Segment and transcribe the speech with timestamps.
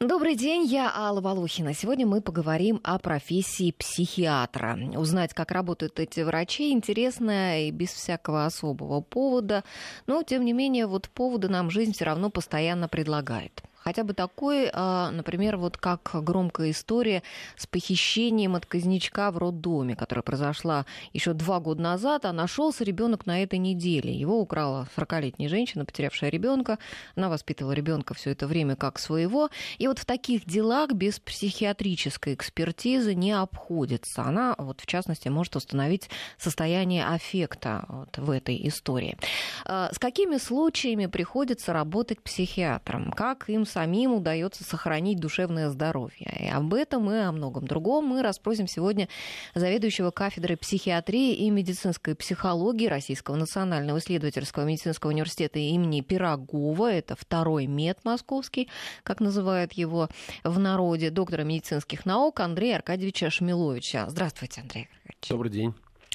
[0.00, 1.74] Добрый день, я Алла Волохина.
[1.74, 4.78] Сегодня мы поговорим о профессии психиатра.
[4.94, 9.64] Узнать, как работают эти врачи, интересно и без всякого особого повода.
[10.06, 14.68] Но, тем не менее, вот поводы нам жизнь все равно постоянно предлагает хотя бы такой,
[14.70, 17.22] а, например, вот как громкая история
[17.56, 20.84] с похищением отказничка в роддоме, которая произошла
[21.14, 24.12] еще два года назад, а нашелся ребенок на этой неделе.
[24.12, 26.78] Его украла 40-летняя женщина, потерявшая ребенка.
[27.16, 29.48] Она воспитывала ребенка все это время как своего.
[29.78, 34.22] И вот в таких делах без психиатрической экспертизы не обходится.
[34.22, 39.16] Она, вот в частности, может установить состояние аффекта вот в этой истории.
[39.64, 43.12] А, с какими случаями приходится работать психиатром?
[43.12, 46.36] Как им самим удается сохранить душевное здоровье.
[46.40, 49.08] И об этом и о многом другом мы расспросим сегодня
[49.54, 56.92] заведующего кафедрой психиатрии и медицинской психологии Российского национального исследовательского медицинского университета имени Пирогова.
[56.92, 58.68] Это второй мед московский,
[59.04, 60.08] как называют его
[60.42, 64.06] в народе, доктора медицинских наук Андрея Аркадьевича Шмиловича.
[64.08, 65.28] Здравствуйте, Андрей Аркадьевич.
[65.28, 65.74] Добрый день.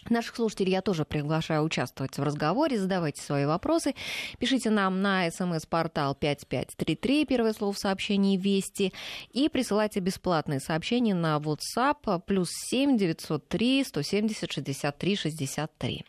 [0.10, 3.96] Наших слушателей я тоже приглашаю участвовать в разговоре, задавайте свои вопросы.
[4.40, 8.94] Пишите нам на смс-портал 5533, первое слово в сообщении «Вести»,
[9.32, 16.06] и присылайте бесплатные сообщения на WhatsApp плюс 7 903 170 63 63.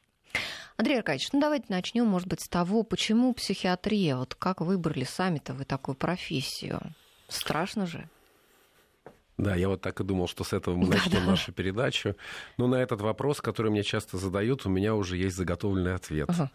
[0.77, 5.55] Андрей Аркадьевич, ну давайте начнем, может быть, с того, почему психиатрия, вот как выбрали сами-то
[5.55, 6.81] вы такую профессию?
[7.29, 8.09] Страшно же.
[9.37, 12.15] Да, я вот так и думал, что с этого мы начнем да, нашу передачу.
[12.57, 16.31] Но на этот вопрос, который мне часто задают, у меня уже есть заготовленный ответ.
[16.31, 16.51] Ага.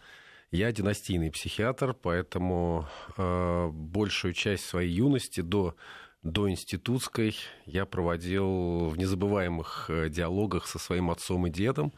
[0.50, 5.76] Я династийный психиатр, поэтому э, большую часть своей юности до
[6.22, 11.94] до институтской я проводил в незабываемых э, диалогах со своим отцом и дедом,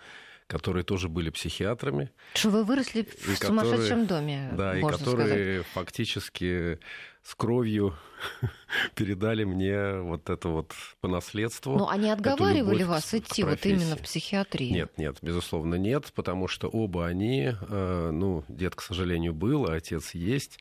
[0.46, 2.10] которые тоже были психиатрами.
[2.34, 5.66] Что вы выросли в сумасшедшем доме, Да, и которые сказать.
[5.72, 6.78] фактически
[7.22, 7.94] с кровью
[8.94, 11.76] передали мне вот это вот по наследству.
[11.76, 14.72] Ну, они отговаривали вас идти вот именно в психиатрию?
[14.72, 19.74] Нет, нет, безусловно, нет, потому что оба они, э, ну, дед, к сожалению, был, а
[19.74, 20.58] отец есть,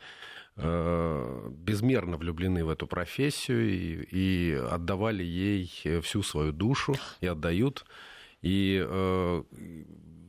[0.58, 5.68] э, безмерно влюблены в эту профессию и, и отдавали ей
[6.02, 7.86] всю свою душу и отдают.
[8.42, 9.44] И э,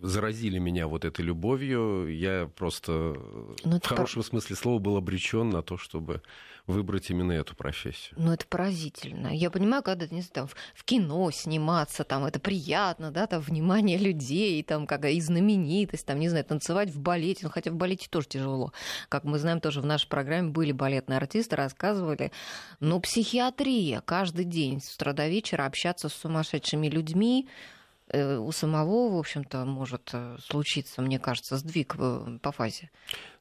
[0.02, 2.14] заразили меня вот этой любовью.
[2.14, 3.16] Я просто
[3.64, 6.22] ну, в хорошем смысле слова был обречен на то, чтобы
[6.66, 8.14] выбрать именно эту профессию.
[8.16, 9.28] Ну, это поразительно.
[9.28, 13.98] Я понимаю, когда, не знаю, там, в кино сниматься, там, это приятно, да, там, внимание
[13.98, 18.08] людей, там, как и знаменитость, там, не знаю, танцевать в балете, ну, хотя в балете
[18.08, 18.72] тоже тяжело.
[19.08, 22.30] Как мы знаем, тоже в нашей программе были балетные артисты, рассказывали,
[22.78, 27.81] ну, психиатрия, каждый день с утра до вечера общаться с сумасшедшими людьми, Э,
[28.12, 32.90] у самого, в общем-то, может э, случиться, мне кажется, сдвиг э, по фазе.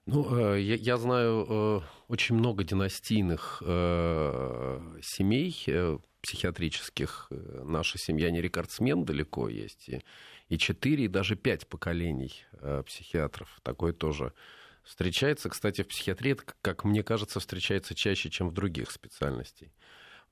[0.06, 3.62] Ну, я, я знаю очень много династийных
[5.04, 7.28] семей психиатрических.
[7.64, 9.92] Наша семья не рекордсмен далеко есть.
[10.50, 12.34] И, четыре, и даже пять поколений
[12.88, 13.60] психиатров.
[13.62, 14.34] Такое тоже
[14.84, 15.50] встречается.
[15.50, 19.70] Кстати, в психиатрии, как мне кажется, встречается чаще, чем в других специальностях.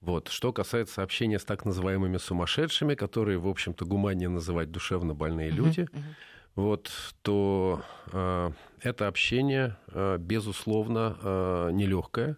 [0.02, 0.30] Вот.
[0.30, 5.82] Что касается общения с так называемыми сумасшедшими, которые, в общем-то, гуманнее называть душевно больные люди,
[5.82, 6.16] uh-huh, uh-huh.
[6.56, 8.52] Вот, то э,
[8.82, 12.36] это общение, э, безусловно, э, нелегкое.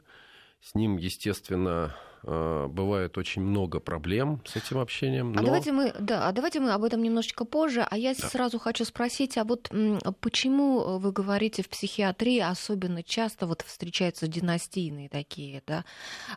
[0.62, 5.32] С ним, естественно, бывает очень много проблем с этим общением.
[5.32, 5.42] А но...
[5.42, 7.86] А давайте мы, да, а давайте мы об этом немножечко позже.
[7.90, 8.28] А я да.
[8.28, 9.72] сразу хочу спросить, а вот
[10.20, 15.86] почему вы говорите в психиатрии особенно часто вот встречаются династийные такие, да,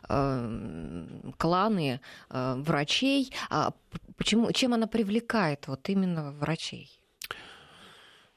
[0.09, 1.05] э,
[1.37, 3.31] кланы э, врачей?
[3.49, 3.73] А
[4.17, 6.94] почему, чем она привлекает вот именно врачей?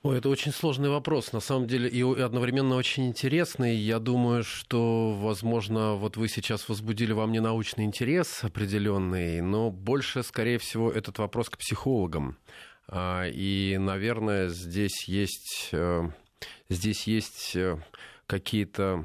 [0.03, 3.75] Ой, это очень сложный вопрос, на самом деле, и одновременно очень интересный.
[3.75, 10.23] Я думаю, что, возможно, вот вы сейчас возбудили во мне научный интерес определенный, но больше,
[10.23, 12.39] скорее всего, этот вопрос к психологам.
[12.87, 16.09] А, и, наверное, здесь есть, э,
[16.69, 17.83] здесь есть э,
[18.29, 19.05] какие-то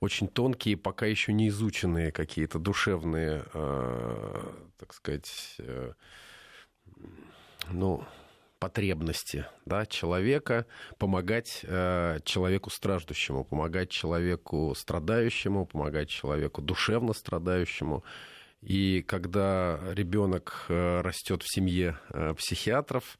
[0.00, 4.42] очень тонкие, пока еще не изученные какие-то душевные, э,
[4.78, 5.58] так сказать,
[7.68, 8.02] ну,
[8.60, 10.66] потребности да, человека,
[10.98, 18.04] помогать э, человеку страждущему, помогать человеку страдающему, помогать человеку душевно страдающему.
[18.60, 23.18] И когда ребенок э, растет в семье э, психиатров,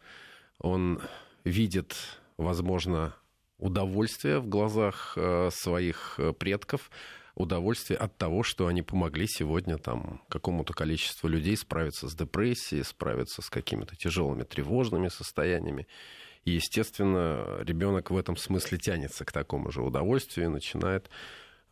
[0.59, 1.01] он
[1.45, 1.97] видит,
[2.37, 3.17] возможно,
[3.57, 6.91] удовольствие в глазах э, своих предков,
[7.41, 13.43] удовольствие от того, что они помогли сегодня там какому-то количеству людей справиться с депрессией, справиться
[13.43, 15.87] с какими-то тяжелыми тревожными состояниями.
[16.45, 21.11] И, естественно, ребенок в этом смысле тянется к такому же удовольствию и начинает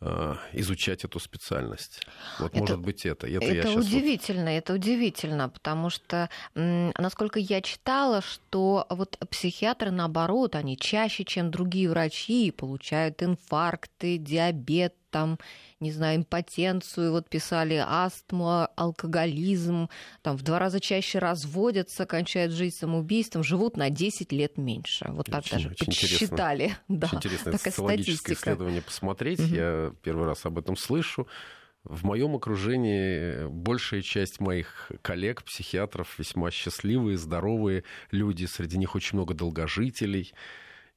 [0.01, 2.07] Э, изучать эту специальность.
[2.39, 3.27] Вот это, может быть это.
[3.27, 4.51] Это, это удивительно, вот...
[4.51, 11.89] это удивительно, потому что, насколько я читала, что вот психиатры, наоборот, они чаще, чем другие
[11.89, 15.39] врачи, получают инфаркты, диабет, там,
[15.79, 19.89] не знаю, импотенцию, вот писали астму, алкоголизм,
[20.21, 25.05] там в два раза чаще разводятся, кончают жизнь самоубийством, живут на 10 лет меньше.
[25.09, 26.63] Вот так очень, даже очень подсчитали.
[26.63, 29.39] Интересно, да, очень интересное социологическое исследование посмотреть.
[29.39, 29.55] Угу.
[29.55, 31.27] Я первый раз об этом слышу.
[31.83, 38.45] В моем окружении большая часть моих коллег, психиатров, весьма счастливые, здоровые люди.
[38.45, 40.33] Среди них очень много долгожителей.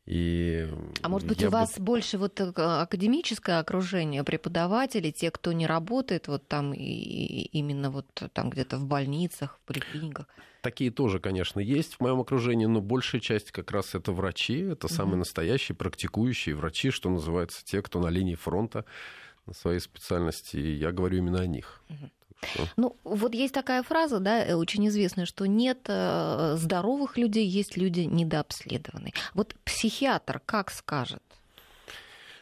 [0.05, 0.69] И
[1.01, 1.51] а может быть, у бы...
[1.53, 6.83] вас больше вот э, академическое окружение, преподаватели, те, кто не работает вот там и
[7.53, 10.27] именно вот там где-то в больницах, в поликлиниках?
[10.61, 14.87] Такие тоже, конечно, есть в моем окружении, но большая часть как раз это врачи, это
[14.87, 14.95] угу.
[14.95, 18.85] самые настоящие практикующие врачи, что называется, те, кто на линии фронта
[19.47, 20.57] на своей специальности.
[20.57, 21.81] И я говорю именно о них.
[21.89, 22.11] Угу.
[22.77, 27.77] Ну, вот есть такая фраза, да, э, очень известная, что нет э, здоровых людей, есть
[27.77, 29.13] люди недообследованные.
[29.35, 31.23] Вот психиатр как скажет?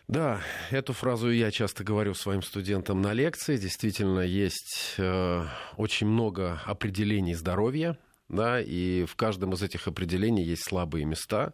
[0.08, 3.56] Да, эту фразу я часто говорю своим студентам на лекции.
[3.56, 5.44] Действительно, есть э,
[5.76, 7.96] очень много определений здоровья,
[8.28, 11.52] да, и в каждом из этих определений есть слабые места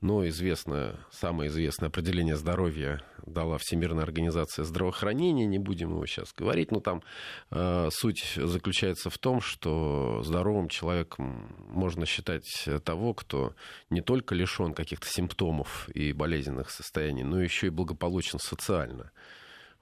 [0.00, 6.70] но известное, самое известное определение здоровья дала Всемирная организация здравоохранения, не будем его сейчас говорить,
[6.70, 7.02] но там
[7.50, 13.54] э, суть заключается в том, что здоровым человеком можно считать того, кто
[13.90, 19.10] не только лишен каких-то симптомов и болезненных состояний, но еще и благополучен социально.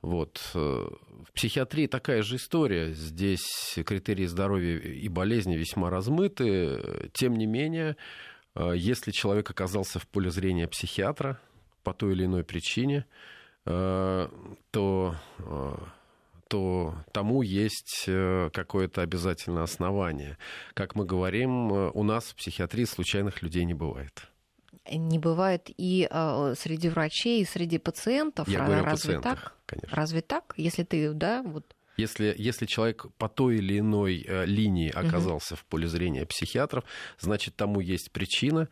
[0.03, 0.41] Вот.
[0.55, 2.93] Э, в психиатрии такая же история.
[2.93, 7.11] Здесь критерии здоровья и болезни весьма размыты.
[7.13, 7.97] Тем не менее,
[8.75, 11.39] если человек оказался в поле зрения психиатра
[11.83, 13.07] по той или иной причине,
[13.65, 14.29] э,
[14.71, 15.77] то, э,
[16.49, 20.39] то тому есть какое-то обязательное основание.
[20.75, 24.29] Как мы говорим, у нас в психиатрии случайных людей не бывает
[24.89, 26.09] не бывает и
[26.57, 28.47] среди врачей, и среди пациентов.
[28.47, 29.57] Я говорю Разве о так?
[29.67, 29.97] конечно.
[29.97, 30.55] Разве так?
[30.57, 35.61] Если ты, да, вот если, если человек по той или иной э, линии оказался угу.
[35.61, 36.85] в поле зрения психиатров,
[37.19, 38.69] значит, тому есть причина.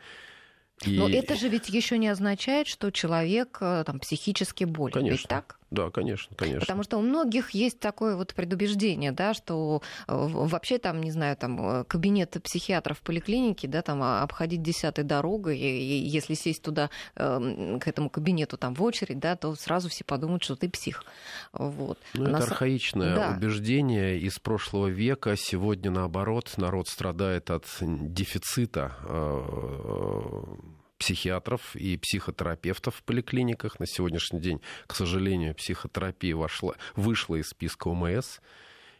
[0.85, 0.99] И...
[0.99, 4.95] Но это же ведь еще не означает, что человек э, там, психически болен.
[4.95, 5.17] Конечно.
[5.17, 5.59] Ведь так?
[5.71, 6.61] Да, конечно, конечно.
[6.61, 11.37] Потому что у многих есть такое вот предубеждение, да, что э, вообще там, не знаю,
[11.37, 16.63] там э, кабинет психиатров в поликлинике, да, там а, обходить десятой дорогой, и если сесть
[16.63, 20.69] туда, эм, к этому кабинету там в очередь, да, то сразу все подумают, что ты
[20.69, 21.05] псих.
[21.53, 21.99] Вот.
[22.15, 23.35] Ну, это архаичное да.
[23.37, 25.37] убеждение из прошлого века.
[25.37, 28.93] Сегодня, наоборот, народ страдает от дефицита
[31.05, 33.79] психиатров и психотерапевтов в поликлиниках.
[33.79, 38.39] На сегодняшний день, к сожалению, психотерапия вошла, вышла из списка ОМС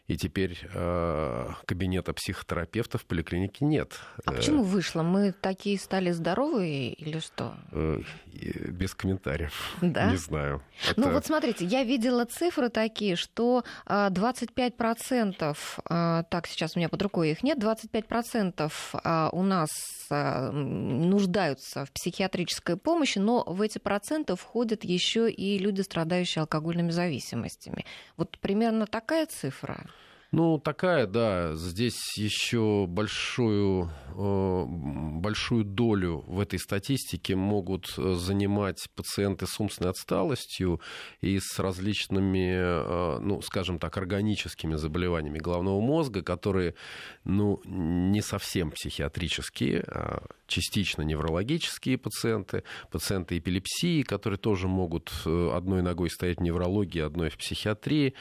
[0.07, 3.99] и теперь э, кабинета психотерапевта в поликлинике нет.
[4.23, 5.01] А почему вышло?
[5.01, 7.55] Мы такие стали здоровые или что?
[7.71, 9.75] Э, без комментариев.
[9.81, 10.11] Да?
[10.11, 10.61] Не знаю.
[10.87, 10.99] Это...
[11.01, 15.57] Ну вот смотрите, я видела цифры такие, что 25%,
[15.89, 19.71] э, так сейчас у меня под рукой их нет, 25% э, у нас
[20.09, 26.91] э, нуждаются в психиатрической помощи, но в эти проценты входят еще и люди, страдающие алкогольными
[26.91, 27.85] зависимостями.
[28.17, 29.85] Вот примерно такая цифра.
[30.35, 31.55] Ну, такая, да.
[31.55, 39.91] Здесь еще большую, э, большую долю в этой статистике могут э, занимать пациенты с умственной
[39.91, 40.81] отсталостью
[41.21, 46.75] и с различными, э, ну, скажем так, органическими заболеваниями головного мозга, которые,
[47.23, 56.09] ну, не совсем психиатрические, а частично неврологические пациенты, пациенты эпилепсии, которые тоже могут одной ногой
[56.09, 58.13] стоять в неврологии, одной в психиатрии.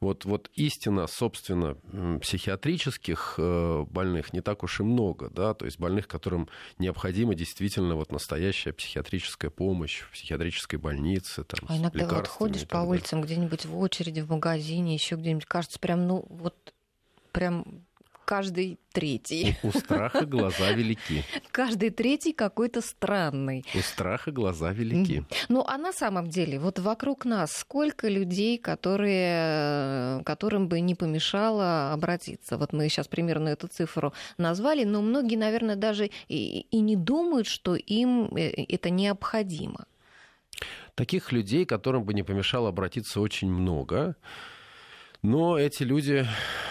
[0.00, 1.76] Вот, вот истина, собственно,
[2.20, 7.96] психиатрических э, больных не так уж и много, да, то есть больных, которым необходима действительно
[7.96, 11.42] вот настоящая психиатрическая помощь в психиатрической больнице.
[11.44, 15.80] Там, а иногда вот ходишь по улицам где-нибудь в очереди, в магазине, еще где-нибудь, кажется,
[15.80, 16.54] прям, ну, вот
[17.32, 17.84] прям
[18.28, 19.56] каждый третий.
[19.62, 21.24] У, у страха глаза велики.
[21.50, 23.64] Каждый третий какой-то странный.
[23.74, 25.24] У страха глаза велики.
[25.48, 31.92] Ну, а на самом деле, вот вокруг нас сколько людей, которые, которым бы не помешало
[31.94, 32.58] обратиться?
[32.58, 37.46] Вот мы сейчас примерно эту цифру назвали, но многие, наверное, даже и, и не думают,
[37.46, 39.86] что им э, это необходимо.
[40.94, 44.16] Таких людей, которым бы не помешало обратиться, очень много.
[45.22, 46.26] Но эти люди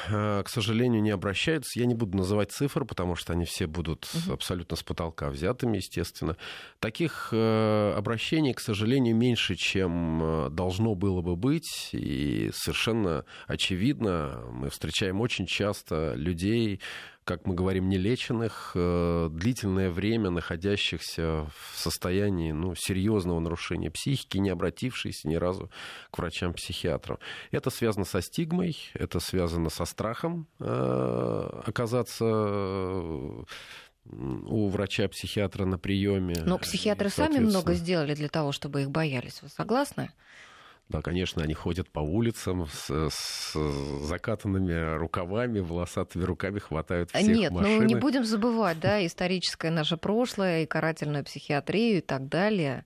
[0.09, 1.79] к сожалению, не обращаются.
[1.79, 4.33] Я не буду называть цифры, потому что они все будут угу.
[4.33, 6.37] абсолютно с потолка взятыми, естественно.
[6.79, 11.89] Таких обращений, к сожалению, меньше, чем должно было бы быть.
[11.91, 16.79] И совершенно очевидно, мы встречаем очень часто людей,
[17.27, 24.49] как мы говорим, нелеченных, э, длительное время находящихся в состоянии ну, серьезного нарушения психики, не
[24.49, 25.69] обратившиеся ни разу
[26.09, 27.19] к врачам-психиатрам.
[27.51, 33.43] Это связано со стигмой, это связано со страхом э, оказаться э,
[34.05, 36.35] у врача-психиатра на приеме.
[36.45, 39.41] Но психиатры сами много сделали для того, чтобы их боялись.
[39.41, 40.11] Вы согласны?
[40.89, 43.53] Да, конечно, они ходят по улицам с, с
[44.05, 47.79] закатанными рукавами, волосатыми руками хватают всех Нет, машины.
[47.79, 52.85] ну не будем забывать, да, историческое наше прошлое, и карательную психиатрию и так далее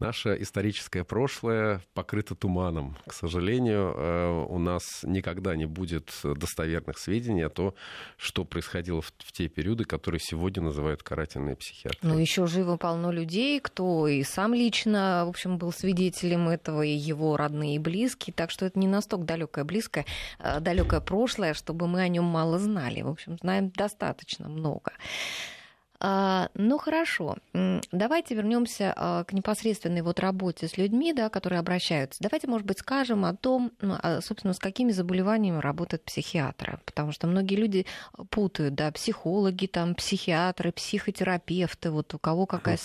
[0.00, 2.96] наше историческое прошлое покрыто туманом.
[3.06, 7.74] К сожалению, э, у нас никогда не будет достоверных сведений о том,
[8.16, 11.98] что происходило в, те периоды, которые сегодня называют карательные психиатры.
[12.02, 16.90] Ну, еще живо полно людей, кто и сам лично, в общем, был свидетелем этого, и
[16.90, 18.34] его родные и близкие.
[18.34, 20.06] Так что это не настолько далекое, близкое,
[20.38, 23.02] э, далекое прошлое, чтобы мы о нем мало знали.
[23.02, 24.92] В общем, знаем достаточно много.
[26.00, 27.36] А, ну хорошо,
[27.90, 32.22] давайте вернемся а, к непосредственной вот работе с людьми, да, которые обращаются.
[32.22, 37.10] Давайте, может быть, скажем о том, ну, а, собственно, с какими заболеваниями работают психиатры, потому
[37.10, 37.86] что многие люди
[38.30, 42.78] путают, да, психологи, там, психиатры, психотерапевты, вот у кого какая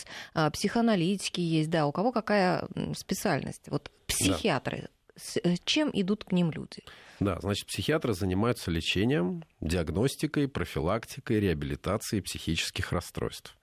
[0.51, 3.63] психоаналитики есть, да, у кого какая специальность.
[3.67, 4.88] Вот психиатры, да.
[5.15, 6.84] С э, чем идут к ним люди?
[7.20, 13.55] Да, значит, психиатры занимаются лечением, диагностикой, профилактикой, реабилитацией психических расстройств.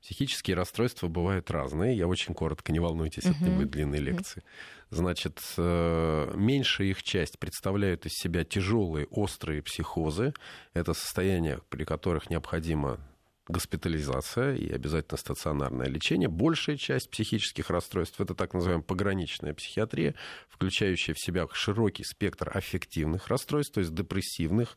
[0.00, 1.96] Психические расстройства бывают разные.
[1.96, 3.34] Я очень коротко, не волнуйтесь, uh-huh.
[3.34, 4.42] это не будет длинной лекции.
[4.90, 10.32] Значит, э, меньшая их часть представляют из себя тяжелые, острые психозы.
[10.74, 13.00] Это состояния, при которых необходимо
[13.48, 16.28] госпитализация и обязательно стационарное лечение.
[16.28, 20.14] Большая часть психических расстройств это так называемая пограничная психиатрия,
[20.48, 24.76] включающая в себя широкий спектр аффективных расстройств, то есть депрессивных,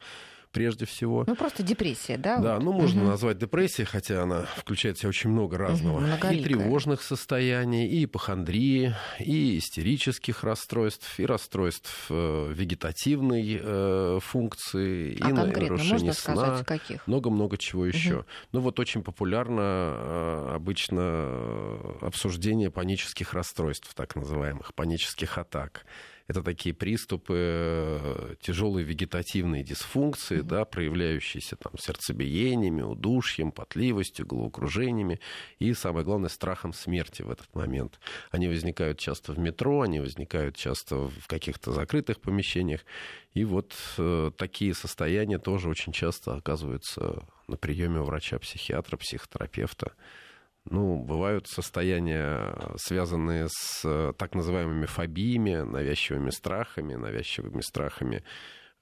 [0.52, 1.24] прежде всего.
[1.28, 2.38] Ну, просто депрессия, да?
[2.38, 2.64] Да, вот?
[2.64, 3.12] ну, можно угу.
[3.12, 5.98] назвать депрессией, хотя она включает в себя очень много разного.
[5.98, 15.18] Угу, и тревожных состояний, и ипохондрии, и истерических расстройств, и расстройств э, вегетативной э, функции,
[15.22, 16.36] а и нарушений сна.
[16.36, 17.08] Сказать, каких?
[17.08, 18.18] Много-много чего еще.
[18.18, 18.26] Угу.
[18.54, 25.86] Ну, вот очень популярно э, обычно э, обсуждение панических расстройств, так называемых, панических атак.
[26.30, 30.44] Это такие приступы э, тяжелой вегетативной дисфункции, mm-hmm.
[30.44, 35.20] да, проявляющиеся там сердцебиениями, удушьем, потливостью, головокружениями
[35.58, 38.00] и, самое главное, страхом смерти в этот момент.
[38.30, 42.82] Они возникают часто в метро, они возникают часто в каких-то закрытых помещениях.
[43.34, 49.94] И вот э, такие состояния тоже очень часто оказываются на приеме у врача-психиатра, психотерапевта.
[50.70, 58.24] Ну, бывают состояния, связанные с э, так называемыми фобиями, навязчивыми страхами, навязчивыми страхами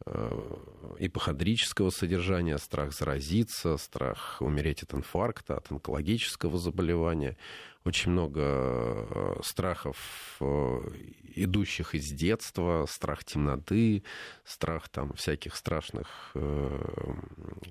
[0.06, 0.56] э,
[1.00, 7.38] ипохондрического содержания, страх заразиться, страх умереть от инфаркта, от онкологического заболевания.
[7.86, 9.96] Очень много э, страхов,
[10.42, 10.80] э,
[11.44, 14.04] идущих из детства, страх темноты,
[14.46, 17.14] страх там всяких страшных э,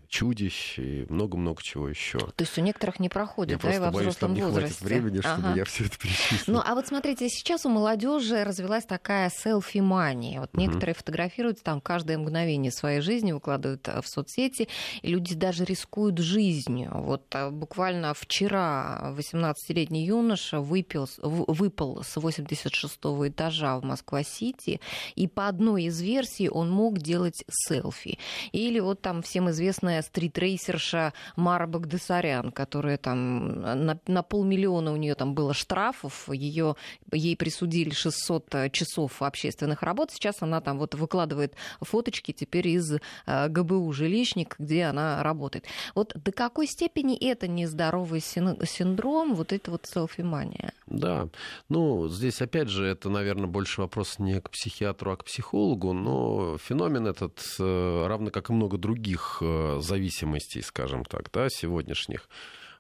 [0.09, 2.19] чудищ и много-много чего еще.
[2.19, 4.77] То есть у некоторых не проходит, я да, и во боюсь, взрослом там возрасте.
[4.81, 5.55] Не времени, чтобы ага.
[5.57, 6.55] я все это перечислил.
[6.55, 10.41] Ну, а вот смотрите, сейчас у молодежи развилась такая селфи-мания.
[10.41, 10.61] Вот угу.
[10.61, 14.69] некоторые фотографируют там каждое мгновение своей жизни, выкладывают в соцсети,
[15.03, 16.91] и люди даже рискуют жизнью.
[16.95, 24.81] Вот буквально вчера 18-летний юноша выпил, выпал с 86-го этажа в Москва-Сити,
[25.15, 28.19] и по одной из версий он мог делать селфи.
[28.53, 35.15] Или вот там всем известная стритрейсерша Мара Багдасарян, которая там на, на полмиллиона у нее
[35.15, 36.77] там было штрафов, ее,
[37.13, 42.93] ей присудили 600 часов общественных работ, сейчас она там вот выкладывает фоточки теперь из
[43.27, 45.65] э, ГБУ «Жилищник», где она работает.
[45.95, 50.73] Вот до какой степени это нездоровый синдром, вот это вот селфи-мания.
[50.87, 51.29] Да,
[51.69, 56.59] ну, здесь, опять же, это, наверное, больше вопрос не к психиатру, а к психологу, но
[56.59, 62.29] феномен этот, э, равно как и много других э, зависимостей, скажем так, да, сегодняшних,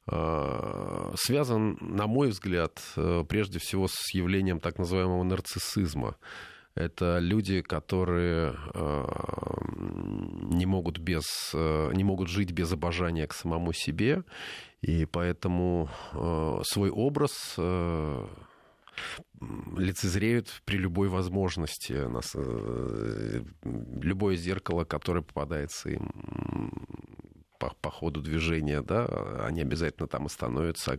[0.06, 2.80] э, связан, на мой взгляд,
[3.28, 6.16] прежде всего с явлением так называемого нарциссизма.
[6.74, 8.54] Это люди, которые
[10.50, 14.24] не могут, без, не могут жить без обожания к самому себе,
[14.82, 15.88] и поэтому
[16.64, 17.56] свой образ
[19.76, 21.92] лицезреют при любой возможности.
[21.92, 26.72] Нас, э, любое зеркало, которое попадается им
[27.58, 29.06] по, по ходу движения, да,
[29.46, 30.98] они обязательно там остановятся,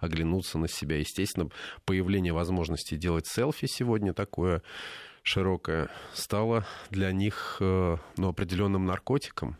[0.00, 0.98] оглянутся на себя.
[0.98, 1.48] Естественно,
[1.84, 4.62] появление возможности делать селфи сегодня такое
[5.22, 9.56] широкое стало для них ну, определенным наркотиком.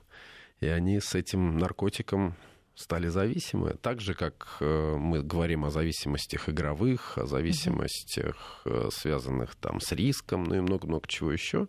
[0.60, 2.36] И они с этим наркотиком
[2.74, 3.76] стали зависимы.
[3.80, 9.92] Так же, как э, мы говорим о зависимостях игровых, о зависимостях, э, связанных там с
[9.92, 11.68] риском, ну и много-много чего еще.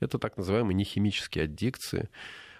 [0.00, 2.08] Это так называемые нехимические аддикции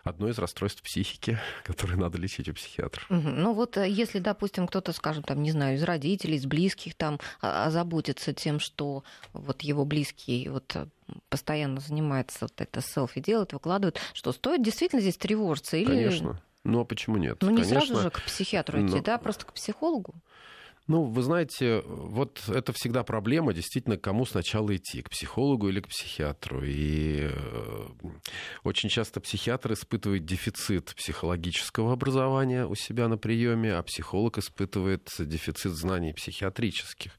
[0.04, 3.04] одно из расстройств психики, которое надо лечить у психиатра.
[3.08, 3.28] Угу.
[3.28, 7.20] Ну вот э, если, допустим, кто-то, скажем, там, не знаю, из родителей, из близких там
[7.40, 10.76] озаботится тем, что вот его близкий вот
[11.28, 15.76] постоянно занимается вот это селфи делает, выкладывает, что стоит действительно здесь тревожиться?
[15.76, 15.86] Или...
[15.86, 16.42] Конечно.
[16.64, 17.38] Ну а почему нет?
[17.40, 19.02] Ну не Конечно, сразу же к психиатру идти, но...
[19.02, 20.14] да, просто к психологу.
[20.88, 25.88] Ну, вы знаете, вот это всегда проблема, действительно, кому сначала идти, к психологу или к
[25.88, 26.62] психиатру.
[26.64, 27.86] И э,
[28.64, 35.72] очень часто психиатр испытывает дефицит психологического образования у себя на приеме, а психолог испытывает дефицит
[35.72, 37.12] знаний психиатрических.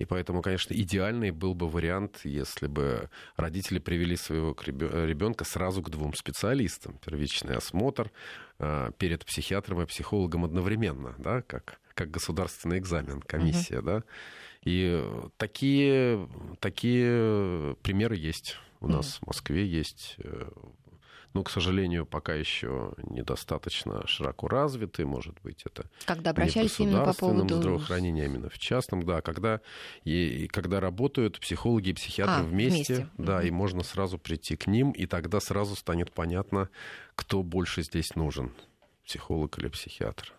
[0.00, 5.90] И поэтому, конечно, идеальный был бы вариант, если бы родители привели своего ребенка сразу к
[5.90, 6.98] двум специалистам.
[7.04, 8.10] Первичный осмотр
[8.58, 14.00] э, перед психиатром и психологом одновременно, да, как, как государственный экзамен, комиссия, uh-huh.
[14.00, 14.04] да.
[14.64, 15.04] И
[15.36, 16.26] такие,
[16.60, 19.24] такие примеры есть у нас uh-huh.
[19.24, 20.50] в Москве, есть э,
[21.32, 26.88] но, к сожалению, пока еще недостаточно широко развиты, может быть, это когда обращались не в
[26.88, 29.60] именно по поводу здравоохранения, а именно в частном, да, когда,
[30.04, 33.46] и, и когда работают психологи и психиатры а, вместе, вместе, да, угу.
[33.46, 36.68] и можно сразу прийти к ним, и тогда сразу станет понятно,
[37.14, 38.52] кто больше здесь нужен
[39.06, 40.32] психолог или психиатр.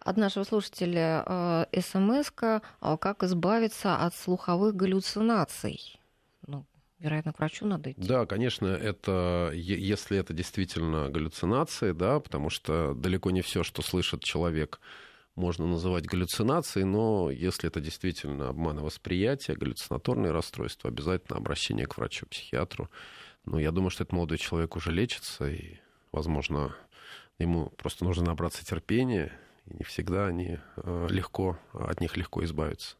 [0.00, 1.24] От нашего слушателя
[1.72, 2.60] э, смс э,
[3.00, 5.98] как избавиться от слуховых галлюцинаций?
[7.04, 8.00] Вероятно, к врачу надо идти.
[8.00, 14.24] Да, конечно, это, если это действительно галлюцинации, да, потому что далеко не все, что слышит
[14.24, 14.80] человек,
[15.34, 22.88] можно называть галлюцинацией, но если это действительно обман восприятия, галлюцинаторные расстройства, обязательно обращение к врачу-психиатру.
[23.44, 25.76] Но я думаю, что этот молодой человек уже лечится, и,
[26.10, 26.74] возможно,
[27.38, 29.30] ему просто нужно набраться терпения,
[29.66, 32.96] и не всегда они э, легко, от них легко избавиться.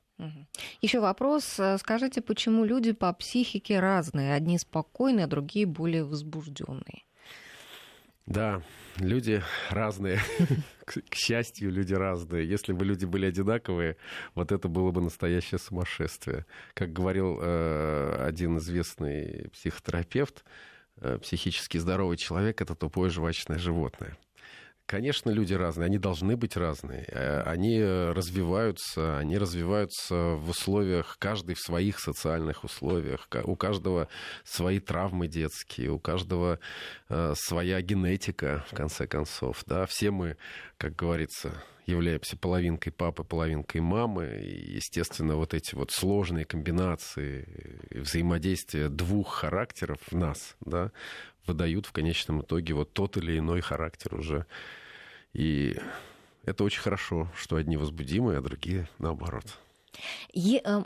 [0.81, 1.59] Еще вопрос.
[1.59, 4.35] Э, скажите, почему люди по психике разные?
[4.35, 7.03] Одни спокойные, а другие более возбужденные?
[8.27, 8.63] Да,
[8.97, 10.21] люди разные.
[10.87, 12.49] К счастью, люди разные.
[12.49, 13.97] Если бы люди были одинаковые,
[14.35, 16.47] вот это было бы настоящее сумасшествие.
[16.75, 20.45] Как говорил э, один известный психотерапевт,
[20.99, 24.17] э, психически здоровый человек это тупое жвачное животное.
[24.87, 27.07] Конечно, люди разные, они должны быть разные.
[27.09, 33.27] Э, они развиваются, они развиваются в условиях, каждый в своих социальных условиях.
[33.45, 34.09] У каждого
[34.45, 36.59] свои травмы детские, у каждого
[37.09, 39.65] э, своя генетика, в конце концов.
[39.67, 39.87] Да?
[39.87, 40.37] Все мы,
[40.77, 44.39] как говорится, являемся половинкой папы, половинкой мамы.
[44.43, 50.93] И, естественно, вот эти вот сложные комбинации взаимодействия двух характеров в нас, да,
[51.47, 54.47] выдают в конечном итоге вот тот или иной характер уже.
[55.33, 55.77] И
[56.45, 59.59] это очень хорошо, что одни возбудимые, а другие наоборот.
[60.33, 60.83] И, э,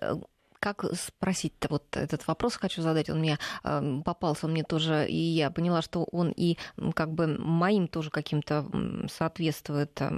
[0.00, 0.14] э,
[0.60, 5.50] как спросить-то вот этот вопрос хочу задать, он мне э, попался мне тоже, и я
[5.50, 6.56] поняла, что он и
[6.94, 8.66] как бы моим тоже каким-то
[9.12, 10.10] соответствует э,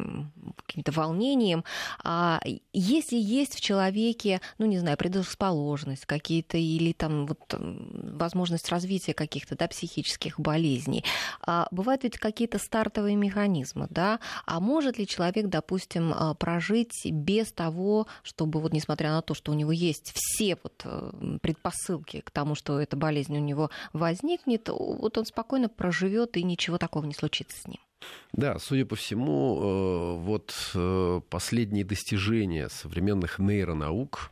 [0.66, 1.64] каким-то волнениям.
[2.02, 2.40] А
[2.72, 9.56] если есть в человеке, ну не знаю, предрасположенность какие-то или там вот возможность развития каких-то
[9.56, 11.04] да, психических болезней,
[11.42, 17.52] а бывают ведь какие-то стартовые механизмы, да, а может ли человек, допустим, э, прожить без
[17.52, 22.20] того, чтобы вот несмотря на то, что у него есть все все вот э, предпосылки
[22.20, 27.04] к тому, что эта болезнь у него возникнет, вот он спокойно проживет и ничего такого
[27.04, 27.80] не случится с ним.
[28.32, 34.30] Да, судя по всему, э, вот э, последние достижения современных нейронаук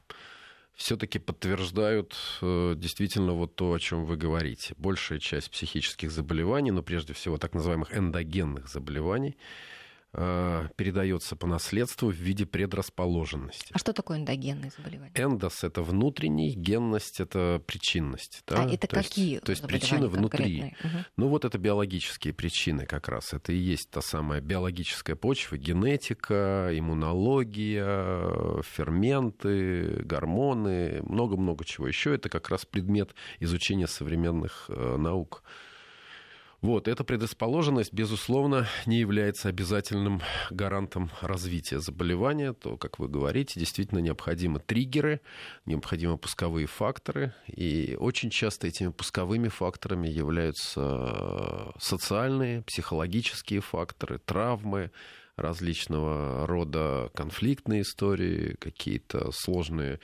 [0.75, 4.75] все-таки подтверждают действительно вот то, о чем вы говорите.
[4.79, 9.88] Большая часть психических заболеваний, но прежде всего так называемых эндогенных заболеваний, Э,
[10.77, 13.71] передается по наследству в виде предрасположенности.
[13.73, 15.13] А что такое эндогенные заболевания?
[15.15, 18.43] Эндос это внутренний, генность это причинность.
[18.47, 18.65] Да?
[18.65, 19.33] А это то какие?
[19.33, 20.75] Есть, то есть причины внутри.
[20.83, 20.99] Угу.
[21.17, 23.33] Ну вот это биологические причины как раз.
[23.33, 32.15] Это и есть та самая биологическая почва, генетика, иммунология, ферменты, гормоны, много-много чего еще.
[32.15, 35.43] Это как раз предмет изучения современных э, наук.
[36.61, 42.53] Вот, эта предрасположенность, безусловно, не является обязательным гарантом развития заболевания.
[42.53, 45.21] То, как вы говорите, действительно необходимы триггеры,
[45.67, 47.33] необходимы пусковые факторы.
[47.47, 54.91] И очень часто этими пусковыми факторами являются социальные, психологические факторы, травмы,
[55.37, 60.01] различного рода конфликтные истории, какие-то сложные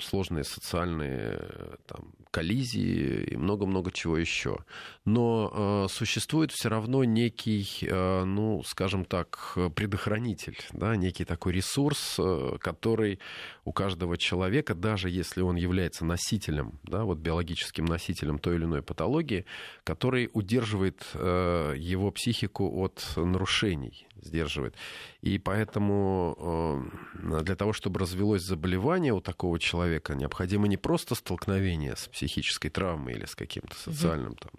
[0.00, 1.38] сложные социальные
[1.86, 4.58] там, коллизии и много-много чего еще.
[5.04, 12.16] Но э, существует все равно некий, э, ну, скажем так, предохранитель, да, некий такой ресурс,
[12.18, 13.18] э, который
[13.64, 18.82] у каждого человека, даже если он является носителем, да, вот биологическим носителем той или иной
[18.82, 19.44] патологии,
[19.84, 24.74] который удерживает э, его психику от нарушений, сдерживает.
[25.20, 31.96] И поэтому э, для того, чтобы развелось заболевание у такого человека, необходимо не просто столкновение
[31.96, 34.52] с психической травмой или с каким-то социальным там,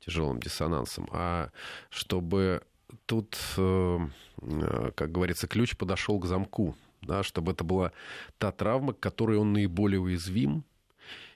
[0.00, 1.50] тяжелым диссонансом, а
[1.90, 2.62] чтобы
[3.06, 3.98] тут, э,
[4.42, 7.92] э, как говорится, ключ подошел к замку, да, чтобы это была
[8.38, 10.64] та травма, к которой он наиболее уязвим,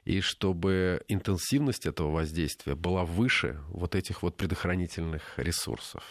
[0.05, 6.03] и чтобы интенсивность этого воздействия была выше вот этих вот предохранительных ресурсов.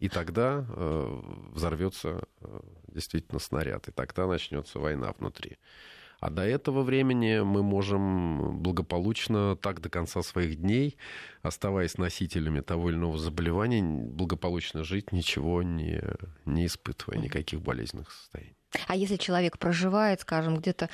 [0.00, 1.20] И тогда э,
[1.52, 5.58] взорвется э, действительно снаряд, и тогда начнется война внутри.
[6.20, 10.96] А до этого времени мы можем благополучно так до конца своих дней,
[11.42, 16.02] оставаясь носителями того или иного заболевания, благополучно жить, ничего не,
[16.44, 18.56] не испытывая, никаких болезненных состояний.
[18.86, 20.88] А если человек проживает, скажем, где-то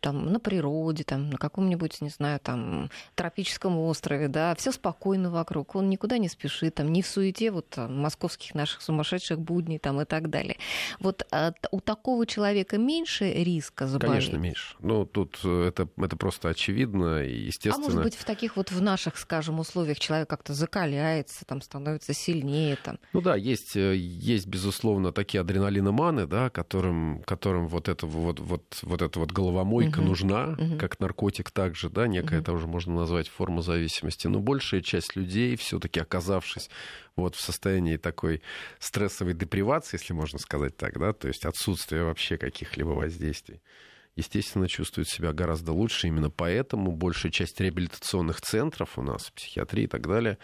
[0.00, 5.76] там на природе, там на каком-нибудь, не знаю, там тропическом острове, да, все спокойно вокруг,
[5.76, 10.00] он никуда не спешит, там не в суете вот там, московских наших сумасшедших будней там
[10.00, 10.56] и так далее.
[10.98, 14.24] Вот а, у такого человека меньше риска заболеть?
[14.24, 14.76] Конечно, меньше.
[14.80, 17.86] Ну, тут э, это, это просто очевидно и естественно.
[17.86, 22.14] А может быть, в таких вот в наших, скажем, условиях человек как-то закаляется, там становится
[22.14, 22.98] сильнее, там?
[23.12, 28.78] Ну да, есть, э, есть безусловно, такие адреналиноманы, да, которым которым вот эта вот, вот,
[28.82, 30.08] вот эта вот головомойка угу.
[30.08, 30.78] нужна, угу.
[30.78, 32.42] как наркотик также, да, некая угу.
[32.42, 34.26] это уже можно назвать форма зависимости.
[34.26, 36.70] Но большая часть людей, все-таки оказавшись
[37.16, 38.42] вот в состоянии такой
[38.78, 43.60] стрессовой депривации, если можно сказать так, да, то есть отсутствия вообще каких-либо воздействий,
[44.16, 46.08] естественно, чувствуют себя гораздо лучше.
[46.08, 50.38] Именно поэтому большая часть реабилитационных центров у нас, психиатрии и так далее,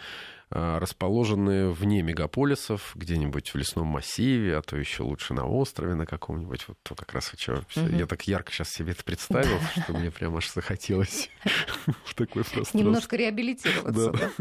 [0.49, 6.05] а, расположены вне мегаполисов, где-нибудь в лесном массиве, а то еще лучше на острове на
[6.05, 6.67] каком-нибудь.
[6.67, 7.95] Вот то как раз что, угу.
[7.95, 11.29] я так ярко сейчас себе это представил, что мне прям аж захотелось
[12.05, 12.79] в такой пространстве.
[12.79, 14.31] Немножко реабилитироваться.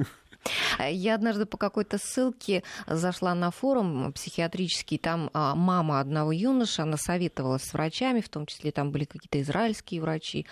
[0.79, 0.87] Да.
[0.87, 6.97] Я однажды по какой-то ссылке зашла на форум психиатрический, там а, мама одного юноша, она
[6.97, 10.47] советовалась с врачами, в том числе там были какие-то израильские врачи,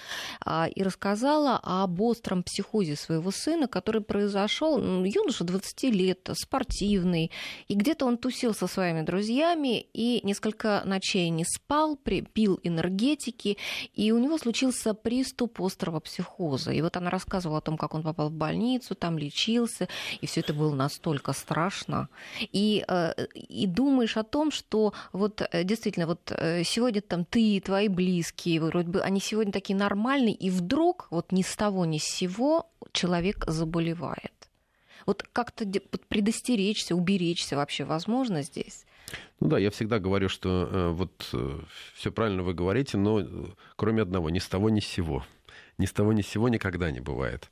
[0.44, 7.30] а, и рассказала об остром психозе своего сына, который произошел, юноша 20 лет, спортивный,
[7.68, 13.58] и где-то он тусил со своими друзьями, и несколько ночей не спал, пил энергетики,
[13.94, 16.72] и у него случился приступ острого психоза.
[16.72, 19.88] И вот она рассказывала о том, как он попал в больницу, там лечился, улице,
[20.20, 22.08] и все это было настолько страшно.
[22.52, 27.56] И, э, и думаешь о том, что вот э, действительно, вот э, сегодня там ты
[27.56, 31.84] и твои близкие, вроде бы они сегодня такие нормальные, и вдруг вот ни с того
[31.84, 34.32] ни с сего человек заболевает.
[35.06, 35.66] Вот как-то
[36.08, 38.86] предостеречься, уберечься вообще возможно здесь?
[39.40, 41.30] Ну да, я всегда говорю, что вот
[41.94, 43.22] все правильно вы говорите, но
[43.76, 45.22] кроме одного, ни с того ни с сего.
[45.76, 47.50] Ни с того ни с сего никогда не бывает.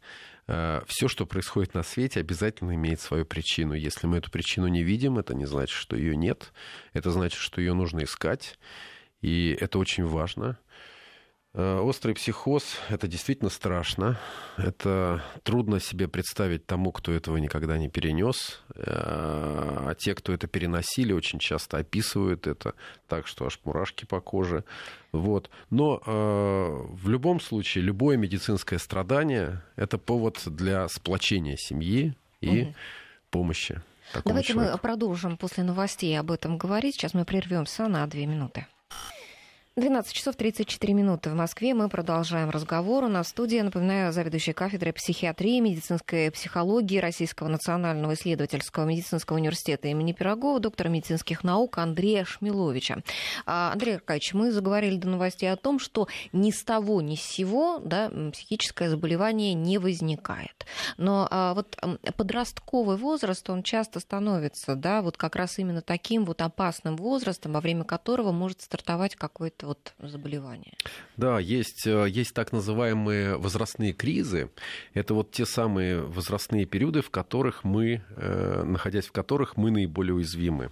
[0.49, 3.75] Э, все, что происходит на свете, обязательно имеет свою причину.
[3.75, 6.53] Если мы эту причину не видим, это не значит, что ее нет.
[6.93, 8.59] Это значит, что ее нужно искать.
[9.21, 10.59] И это очень важно.
[11.55, 14.19] Э, острый психоз– это действительно страшно.
[14.57, 18.62] Это трудно себе представить тому, кто этого никогда не перенес.
[18.75, 22.75] Э, а те, кто это переносили, очень часто описывают это
[23.07, 24.65] так, что аж мурашки по коже.
[25.12, 25.51] Вот.
[25.69, 32.75] Но э, в любом случае, любое медицинское страдание– это повод для сплочения семьи и угу.
[33.31, 33.83] помощи.
[34.25, 34.73] Давайте человеку.
[34.73, 36.95] мы продолжим после новостей об этом говорить.
[36.95, 38.67] Сейчас мы прервемся на две минуты.
[39.75, 41.73] 12 часов 34 минуты в Москве.
[41.73, 43.05] Мы продолжаем разговор.
[43.05, 49.89] У нас в студии, напоминаю, заведующая кафедрой психиатрии, медицинской психологии Российского национального исследовательского медицинского университета
[49.89, 52.99] имени Пирогова, доктора медицинских наук Андрея Шмиловича.
[53.47, 57.79] Андрей Аркадьевич, мы заговорили до новостей о том, что ни с того, ни с сего
[57.83, 60.67] да, психическое заболевание не возникает.
[60.99, 61.79] Но а, вот
[62.19, 67.63] подростковый возраст, он часто становится, да, вот как раз именно таким вот опасным возрастом, во
[67.63, 70.75] время которого может стартовать какой-то это вот заболевание?
[71.16, 74.51] Да, есть, э, есть так называемые возрастные кризы.
[74.94, 80.14] Это вот те самые возрастные периоды, в которых мы, э, находясь в которых мы наиболее
[80.14, 80.70] уязвимы.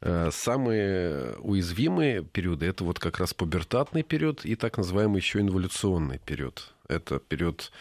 [0.00, 6.18] Э, самые уязвимые периоды это вот как раз пубертатный период и так называемый еще инволюционный
[6.18, 6.72] период.
[6.88, 7.72] Это период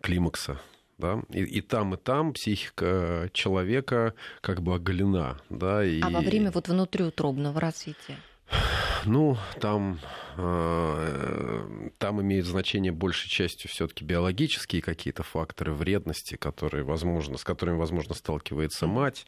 [0.00, 0.58] климакса,
[0.98, 5.84] да, и, и там, и там психика человека как бы оголена, да.
[5.84, 6.00] И...
[6.00, 8.16] А во время вот внутриутробного развития?
[9.06, 9.98] Ну, там,
[10.36, 17.78] э, там имеют значение большей частью все-таки биологические какие-то факторы вредности, которые, возможно, с которыми,
[17.78, 19.26] возможно, сталкивается мать.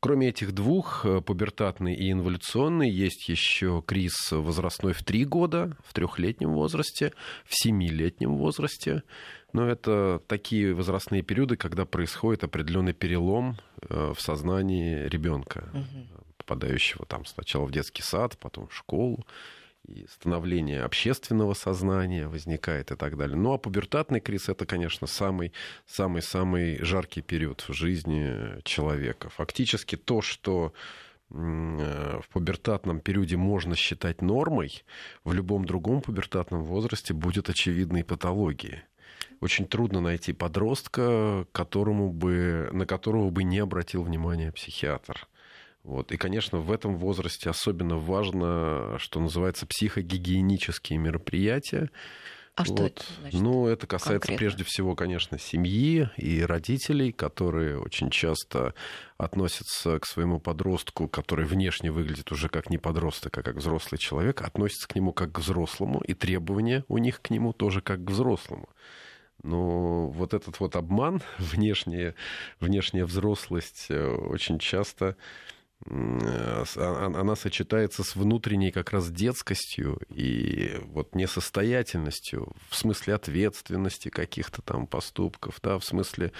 [0.00, 5.94] Кроме этих двух, э, пубертатный и инволюционный, есть еще криз возрастной в три года, в
[5.94, 7.12] трехлетнем возрасте,
[7.44, 9.04] в семилетнем возрасте.
[9.52, 15.70] Но это такие возрастные периоды, когда происходит определенный перелом э, в сознании ребенка,
[16.42, 19.24] попадающего там сначала в детский сад, потом в школу
[19.86, 23.36] и становление общественного сознания возникает и так далее.
[23.36, 25.52] Ну, а пубертатный криз это, конечно, самый,
[25.86, 29.28] самый, самый жаркий период в жизни человека.
[29.30, 30.72] Фактически то, что
[31.30, 34.84] э, в пубертатном периоде можно считать нормой,
[35.24, 38.82] в любом другом пубертатном возрасте будет очевидной патологией
[39.42, 45.28] очень трудно найти подростка, которому бы, на которого бы не обратил внимание психиатр.
[45.84, 46.12] Вот.
[46.12, 51.90] И, конечно, в этом возрасте особенно важно, что называется, психогигиенические мероприятия.
[52.54, 52.76] А вот.
[52.76, 53.40] что это значит?
[53.40, 54.36] Ну, это касается конкретно?
[54.36, 58.74] прежде всего, конечно, семьи и родителей, которые очень часто
[59.16, 64.42] относятся к своему подростку, который внешне выглядит уже как не подросток, а как взрослый человек,
[64.42, 68.10] относятся к нему как к взрослому, и требования у них к нему тоже как к
[68.10, 68.68] взрослому.
[69.42, 72.14] Но вот этот вот обман, внешняя,
[72.60, 75.16] внешняя взрослость э, очень часто
[75.86, 84.86] она сочетается с внутренней как раз детскостью и вот несостоятельностью в смысле ответственности каких-то там
[84.86, 86.32] поступков, да, в смысле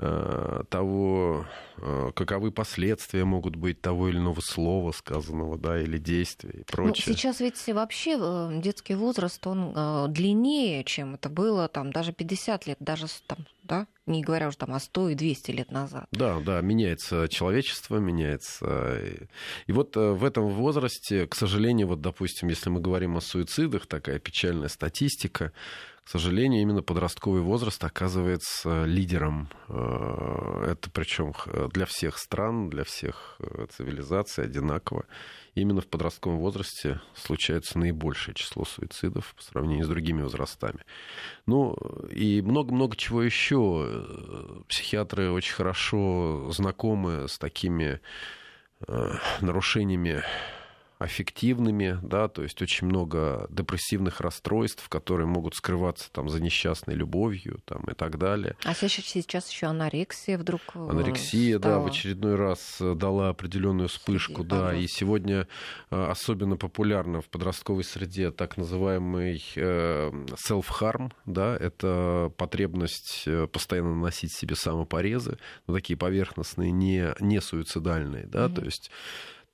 [0.00, 1.44] Э, того,
[1.78, 6.64] э, каковы последствия могут быть того или иного слова сказанного, да, или действия и ну,
[6.68, 7.04] прочее.
[7.08, 12.68] Ну, сейчас ведь вообще э, детский возраст, он длиннее, чем это было там даже 50
[12.68, 16.06] лет, даже там, да, не говоря уже там о 100 и 200 лет назад.
[16.10, 19.00] Да, да, меняется человечество, меняется.
[19.66, 24.18] И вот в этом возрасте, к сожалению, вот, допустим, если мы говорим о суицидах, такая
[24.18, 25.52] печальная статистика,
[26.08, 29.50] к сожалению, именно подростковый возраст оказывается лидером.
[29.68, 31.34] Э, это причем
[31.68, 35.04] для всех стран, для всех э, цивилизаций одинаково.
[35.58, 40.84] Именно в подростковом возрасте случается наибольшее число суицидов по сравнению с другими возрастами.
[41.46, 41.74] Ну,
[42.10, 44.06] и много-много чего еще.
[44.68, 48.00] Психиатры очень хорошо знакомы с такими
[48.86, 50.22] э, нарушениями
[50.98, 57.60] аффективными, да, то есть очень много депрессивных расстройств, которые могут скрываться там за несчастной любовью
[57.64, 58.56] там, и так далее.
[58.64, 61.76] А сейчас, сейчас еще анорексия вдруг э, Анорексия, стала...
[61.76, 65.46] да, в очередной раз э, дала определенную вспышку, Среди, да, и сегодня
[65.90, 74.56] э, особенно популярно в подростковой среде так называемый self-harm, да, это потребность постоянно наносить себе
[74.56, 78.56] самопорезы, но такие поверхностные, не, не суицидальные, да, угу.
[78.56, 78.90] то есть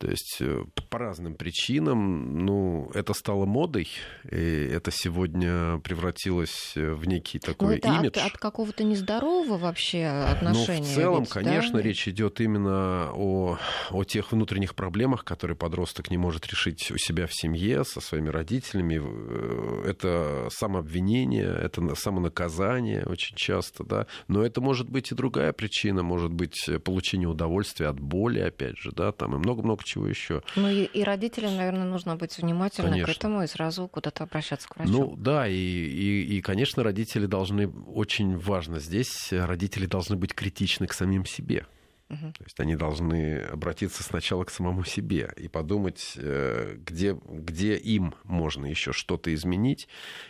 [0.04, 3.88] то есть э, по разным причинам, ну, это стало модой,
[4.30, 8.18] и это сегодня превратилось э, в некий такой Но это имидж.
[8.18, 10.80] От, от какого-то нездорового вообще отношения.
[10.80, 11.82] Ну, в целом, ведь, конечно, да?
[11.82, 13.56] речь идет именно о,
[13.90, 18.28] о тех внутренних проблемах, которые подросток не может решить у себя в семье, со своими
[18.28, 19.00] родителями.
[19.02, 24.06] Э, это самообвинение, это самонаказание очень часто, да.
[24.28, 28.92] Но это может быть и другая причина, может быть получение удовольствия от боли, опять же,
[28.92, 30.42] да, там и много-много чего еще.
[30.56, 33.12] Ну и, и родителям, наверное, нужно быть внимательным конечно.
[33.12, 34.92] к этому и сразу куда-то обращаться к врачу.
[34.92, 40.86] Ну да, и, и, и, конечно, родители должны, очень важно здесь, родители должны быть критичны
[40.86, 41.66] к самим себе.
[42.10, 42.32] Угу.
[42.32, 48.14] То есть они должны обратиться сначала к самому себе и подумать, э, где, где им
[48.24, 49.88] можно еще что-то изменить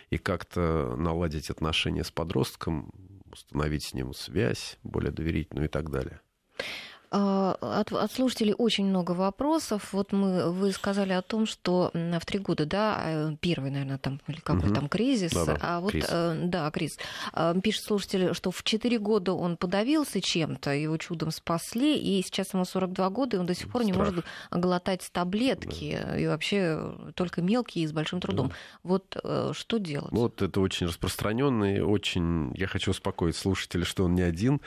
[0.09, 2.91] и как-то наладить отношения с подростком,
[3.31, 6.21] установить с ним связь более доверительную и так далее.
[7.11, 9.93] А, от, от слушателей очень много вопросов.
[9.93, 14.21] Вот мы, вы сказали о том, что в три года, да, э, первый, наверное, там,
[14.27, 14.75] или какой угу.
[14.75, 15.31] там кризис.
[15.31, 16.09] Да-да, а вот, кризис.
[16.11, 16.97] Э, да, кризис.
[17.33, 22.53] А, пишет слушатель, что в четыре года он подавился чем-то, его чудом спасли, и сейчас
[22.53, 23.85] ему 42 года, и он до сих пор Страх.
[23.85, 26.17] не может глотать таблетки, да.
[26.17, 28.49] и вообще только мелкие и с большим трудом.
[28.49, 28.55] Да.
[28.83, 30.11] Вот э, что делать?
[30.11, 32.53] Вот это очень распространенный, очень...
[32.55, 34.61] Я хочу успокоить слушателя, что он не один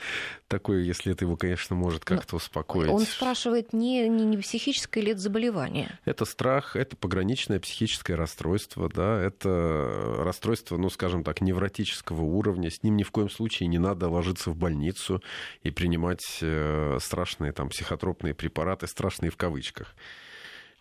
[0.47, 2.89] такой, если это его, конечно, может как-то как-то успокоить.
[2.89, 5.99] Он спрашивает, не, не, не психическое ли это заболевание?
[6.05, 12.69] Это страх, это пограничное психическое расстройство, да, это расстройство, ну, скажем так, невротического уровня.
[12.69, 15.21] С ним ни в коем случае не надо ложиться в больницу
[15.63, 19.95] и принимать э, страшные там психотропные препараты, страшные в кавычках.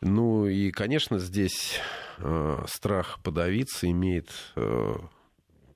[0.00, 1.80] Ну и, конечно, здесь
[2.18, 4.94] э, страх подавиться имеет э,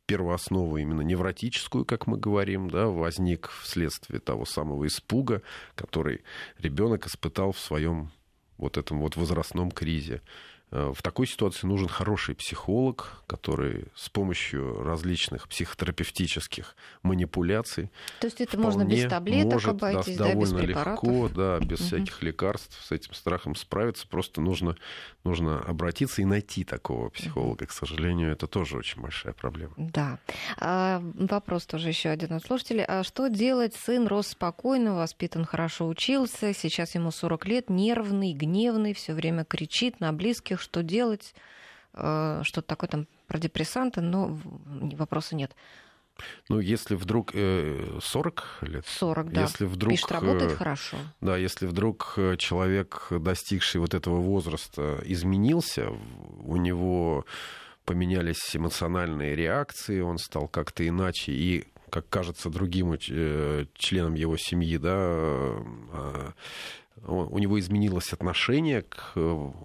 [0.06, 5.42] первооснову именно невротическую, как мы говорим, да, возник вследствие того самого испуга,
[5.74, 6.22] который
[6.58, 8.10] ребенок испытал в своем
[8.58, 10.22] вот этом вот возрастном кризе.
[10.72, 17.90] Э, в такой ситуации нужен хороший психолог, который с помощью различных психотерапевтических манипуляций.
[18.20, 21.86] То есть это можно без таблеток может, обойтись, да, довольно без легко, да, без угу.
[21.86, 24.08] всяких лекарств с этим страхом справиться.
[24.08, 24.76] Просто нужно,
[25.24, 27.64] нужно обратиться и найти такого психолога.
[27.64, 27.68] Угу.
[27.68, 29.74] К сожалению, это тоже очень большая проблема.
[29.76, 30.20] Да.
[30.56, 32.84] А, вопрос тоже еще один от слушателей.
[32.84, 33.74] А что делать?
[33.74, 36.54] Сын рос спокойно, воспитан хорошо, учился.
[36.54, 41.34] Сейчас ему 40 лет, нервный, гневный, все время кричит на близких что делать,
[41.94, 44.38] э, что-то такое там про депрессанты, но
[44.96, 45.54] вопроса нет.
[46.48, 47.34] Ну, если вдруг 40
[48.62, 48.86] э, лет.
[48.86, 49.42] 40, да.
[49.42, 50.96] Если вдруг, Пишет, работает хорошо.
[51.20, 55.90] Да, если вдруг э, человек, достигший вот этого возраста, изменился,
[56.44, 57.24] у него
[57.84, 66.32] поменялись эмоциональные реакции, он стал как-то иначе, и как кажется другим членам его семьи, да,
[67.06, 69.14] у него изменилось отношение, к,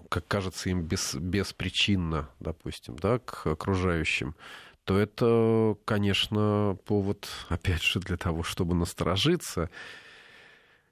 [0.09, 4.35] как кажется им без, беспричинно, допустим, да, к окружающим,
[4.83, 9.69] то это, конечно, повод, опять же, для того, чтобы насторожиться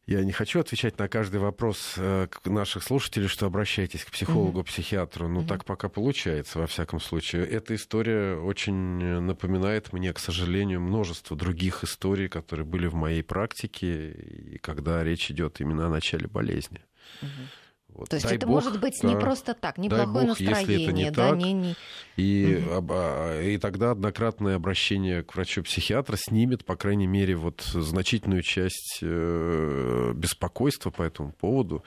[0.07, 5.27] я не хочу отвечать на каждый вопрос э, наших слушателей, что обращайтесь к психологу, психиатру.
[5.27, 5.47] Ну, mm-hmm.
[5.47, 7.45] так пока получается, во всяком случае.
[7.45, 14.11] Эта история очень напоминает мне, к сожалению, множество других историй, которые были в моей практике,
[14.11, 16.81] и когда речь идет именно о начале болезни.
[17.21, 17.64] Mm-hmm.
[17.89, 18.09] Вот.
[18.09, 21.29] То есть это бог, может быть да, не просто так, неплохое бог, настроение, не да,
[21.29, 21.75] так, не, не...
[22.17, 22.93] И, угу.
[23.41, 30.89] и тогда однократное обращение к врачу-психиатру снимет, по крайней мере, вот значительную часть э, беспокойства
[30.91, 31.85] по этому поводу,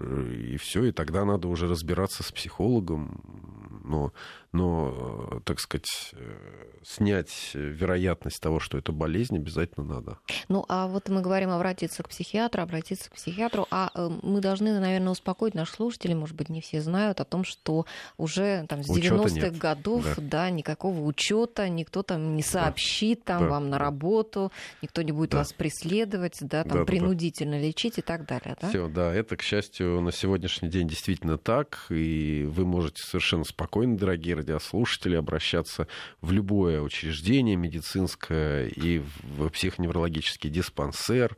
[0.00, 3.22] и все, и тогда надо уже разбираться с психологом,
[3.84, 4.12] но,
[4.52, 10.18] но так сказать, э, снять вероятность того, что это болезнь, обязательно надо.
[10.48, 14.78] Ну, а вот мы говорим обратиться к психиатру, обратиться к психиатру, а э, мы должны,
[14.78, 17.86] наверное, успокоить наших слушателей, может быть, не все знают о том, что
[18.16, 20.22] уже там с 90-х годов, да.
[20.22, 23.34] да, никакого учета, никто там не сообщит да.
[23.34, 23.48] там да.
[23.50, 25.38] вам на работу, никто не будет да.
[25.38, 27.66] вас преследовать, да, там да, принудительно да.
[27.66, 28.68] лечить и так далее, да?
[28.68, 33.44] Все, да, это, к счастью, счастью, на сегодняшний день действительно так, и вы можете совершенно
[33.44, 35.86] спокойно, дорогие радиослушатели, обращаться
[36.22, 41.36] в любое учреждение медицинское и в психоневрологический диспансер,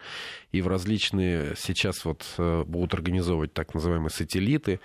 [0.52, 4.80] и в различные, сейчас вот э, будут организовывать так называемые сателлиты,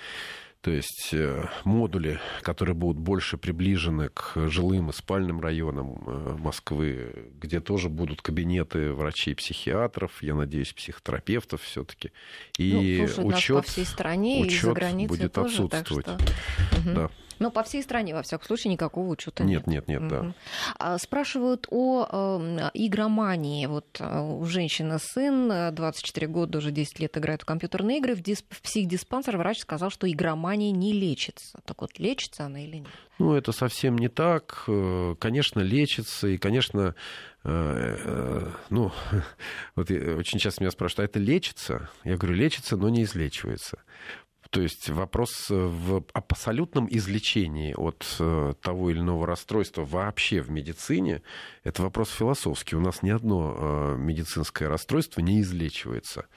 [0.65, 7.30] то есть э, модули, которые будут больше приближены к жилым и спальным районам э, Москвы,
[7.39, 12.12] где тоже будут кабинеты врачей-психиатров, я надеюсь, психотерапевтов все-таки.
[12.58, 16.06] И ну, учет, по всей стране учет и за границей будет тоже, отсутствовать.
[16.06, 16.93] Так что...
[16.95, 17.12] Да.
[17.39, 19.67] Но по всей стране, во всяком случае, никакого учета нет.
[19.67, 20.34] Нет, нет, нет, да.
[20.80, 23.65] А, спрашивают о э, игромании.
[23.65, 28.15] Вот э, у женщины сын, 24 года, уже 10 лет играет в компьютерные игры.
[28.15, 31.60] В, дисп- в психдиспансер врач сказал, что игромания не лечится.
[31.65, 32.88] Так вот, лечится она или нет?
[33.19, 34.63] Ну, это совсем не так.
[34.67, 36.28] Э, конечно, лечится.
[36.28, 36.95] И, конечно,
[37.43, 38.91] ну,
[39.76, 41.89] вот очень часто меня спрашивают, а это лечится?
[42.04, 43.84] Я говорю, лечится, но не излечивается.
[44.56, 51.24] То есть вопрос в абсолютном излечении от э, того или иного расстройства вообще в медицине–
[51.65, 52.78] это вопрос философский.
[52.78, 56.28] У нас ни одно э, медицинское расстройство не излечивается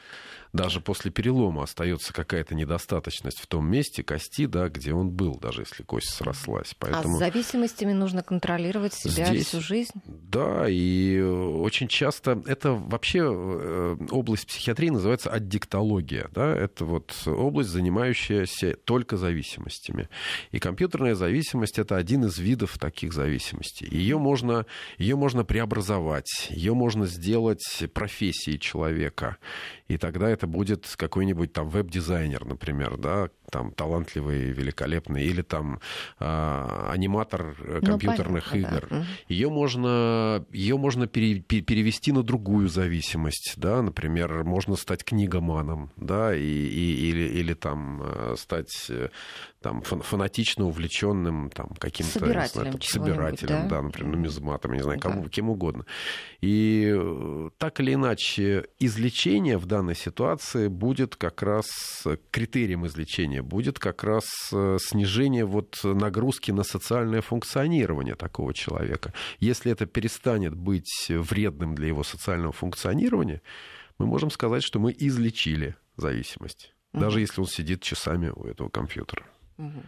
[0.53, 5.63] даже после перелома остается какая-то недостаточность в том месте кости, да, где он был, даже
[5.63, 6.75] если кость срослась.
[6.79, 7.15] Поэтому...
[7.15, 10.03] А с зависимостями нужно контролировать себя Здесь, всю жизнь?
[10.07, 16.29] Да, и очень часто это вообще э, область психиатрии называется аддиктология.
[16.33, 16.55] Да?
[16.55, 20.09] Это вот область, занимающаяся только зависимостями.
[20.51, 23.89] И компьютерная зависимость– это один из видов таких зависимостей.
[23.91, 29.37] Ее можно, ее можно преобразовать, ее можно сделать профессией человека.
[29.89, 35.81] И тогда это будет какой-нибудь там веб-дизайнер, например, да, там талантливый, великолепный, или там
[36.21, 38.87] э, аниматор ну, компьютерных ну, игр.
[38.89, 39.05] Да.
[39.29, 46.35] Ее можно, ее можно пере, перевести на другую зависимость, да, например, можно стать книгоманом, да,
[46.35, 49.09] и, и, или, или там э, стать э,
[49.61, 53.69] там, фанатично увлеченным там, каким-то собирателем, знаю, там, собирателем да?
[53.69, 55.29] да, например, нумизматом, не знаю, кому, да.
[55.29, 55.85] кем угодно.
[56.41, 60.28] И э, так или иначе, излечение в данной ситуации
[60.69, 61.67] будет как раз
[62.31, 69.13] критерием излечения, будет как раз э, снижение вот нагрузки на социальное функционирование такого человека.
[69.41, 73.41] Если это перестанет быть вредным для его социального функционирования,
[73.99, 79.25] мы можем сказать, что мы излечили зависимость, даже если он сидит часами у этого компьютера.
[79.59, 79.83] Угу.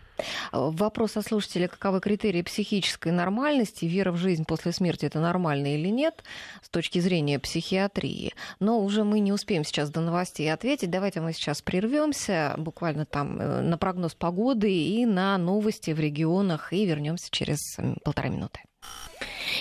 [0.72, 5.88] Вопрос от слушателя, каковы критерии психической нормальности, вера в жизнь после смерти, это нормально или
[5.88, 6.24] нет,
[6.60, 8.34] с точки зрения психиатрии.
[8.58, 10.90] Но уже мы не успеем сейчас до новостей ответить.
[10.90, 16.72] Давайте мы сейчас прервемся буквально там э, на прогноз погоды и на новости в регионах
[16.72, 18.60] и вернемся через полтора минуты.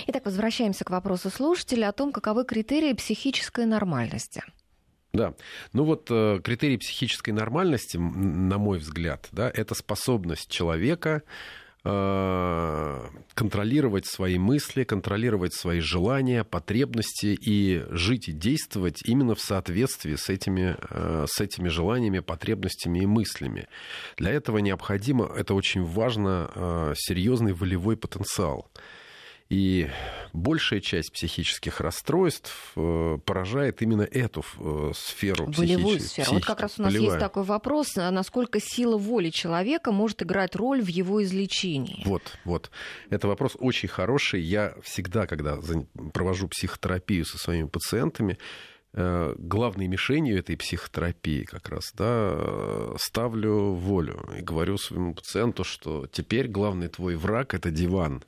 [0.06, 4.42] Итак, возвращаемся к вопросу слушателя о том, каковы критерии психической нормальности.
[5.12, 5.34] Да.
[5.72, 11.24] Ну вот э, критерий психической нормальности, на мой взгляд, да, это способность человека
[11.82, 20.14] э, контролировать свои мысли, контролировать свои желания, потребности и жить и действовать именно в соответствии
[20.14, 23.66] с этими, э, с этими желаниями, потребностями и мыслями.
[24.16, 28.70] Для этого необходимо, это очень важно, серьезный волевой потенциал.
[29.50, 29.90] И
[30.32, 36.34] большая часть психических расстройств э, поражает именно эту э, сферу Волевую сферу.
[36.34, 37.16] Вот как раз у нас Болевая.
[37.16, 42.02] есть такой вопрос, а насколько сила воли человека может играть роль в его излечении.
[42.06, 42.70] Вот, вот.
[43.10, 44.40] Это вопрос очень хороший.
[44.40, 45.58] Я всегда, когда
[46.12, 48.38] провожу психотерапию со своими пациентами,
[48.92, 56.06] э, главной мишенью этой психотерапии как раз да, ставлю волю и говорю своему пациенту, что
[56.06, 58.22] теперь главный твой враг это диван.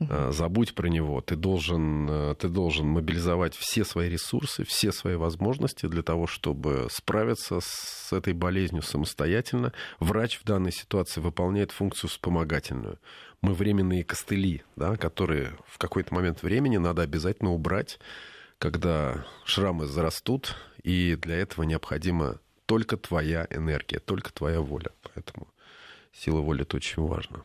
[0.00, 1.20] Э, забудь про него.
[1.20, 6.86] Ты должен, э, ты должен мобилизовать все свои ресурсы, все свои возможности для того, чтобы
[6.90, 9.72] справиться с этой болезнью самостоятельно.
[9.98, 12.98] Врач в данной ситуации выполняет функцию вспомогательную.
[13.40, 17.98] Мы временные костыли, да, которые в какой-то момент времени надо обязательно убрать,
[18.58, 24.90] когда шрамы зарастут, и для этого необходима только твоя энергия, только твоя воля.
[25.02, 25.48] Поэтому
[26.12, 27.44] сила воли это очень важно.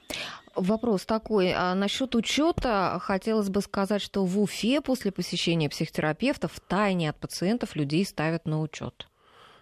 [0.56, 1.52] Вопрос такой.
[1.54, 7.20] А насчет учета хотелось бы сказать, что в Уфе после посещения психотерапевта в тайне от
[7.20, 9.08] пациентов людей ставят на учет.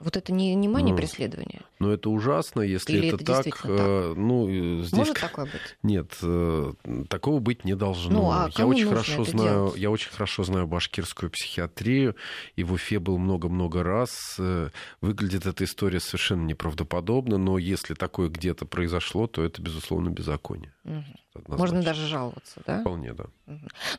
[0.03, 1.61] Вот это не внимание ну, преследования?
[1.79, 3.43] Ну, это ужасно, если Или это, это так.
[3.43, 3.65] так?
[3.65, 4.93] Э, ну, здесь...
[4.93, 5.77] Может такое быть?
[5.83, 6.73] Нет, э,
[7.07, 8.21] такого быть не должно.
[8.21, 9.77] Ну, а я очень хорошо знаю, делать?
[9.77, 12.15] я очень хорошо знаю башкирскую психиатрию,
[12.55, 14.35] и в Уфе был много-много раз.
[14.39, 14.69] Э,
[15.01, 20.73] выглядит эта история совершенно неправдоподобно, но если такое где-то произошло, то это, безусловно, беззаконие.
[20.83, 21.03] Угу.
[21.47, 22.81] Можно даже жаловаться, да?
[22.81, 23.25] Вполне, да.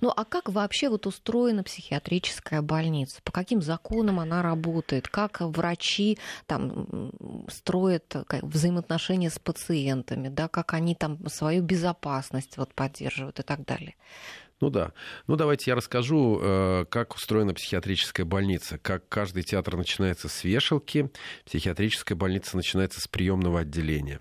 [0.00, 3.20] Ну, а как вообще вот устроена психиатрическая больница?
[3.24, 5.08] По каким законам она работает?
[5.08, 7.12] Как врачи там
[7.48, 10.28] строят взаимоотношения с пациентами?
[10.28, 10.48] Да?
[10.48, 13.94] Как они там свою безопасность вот поддерживают и так далее?
[14.62, 14.92] Ну да.
[15.26, 18.78] Ну давайте я расскажу, э, как устроена психиатрическая больница.
[18.78, 21.10] Как каждый театр начинается с вешалки,
[21.44, 24.20] психиатрическая больница начинается с приемного отделения.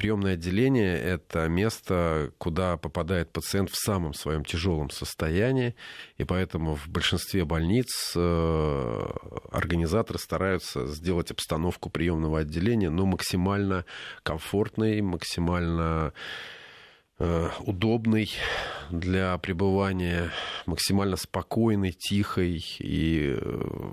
[0.00, 5.74] Приемное отделение– это место, куда попадает пациент в самом своем тяжелом состоянии,
[6.16, 9.06] и поэтому в большинстве больниц э,
[9.52, 13.84] организаторы стараются сделать обстановку приемного отделения ну, максимально
[14.22, 16.14] комфортной, максимально
[17.18, 18.30] э, удобной
[18.88, 20.30] для пребывания,
[20.64, 23.90] максимально спокойной, тихой и э,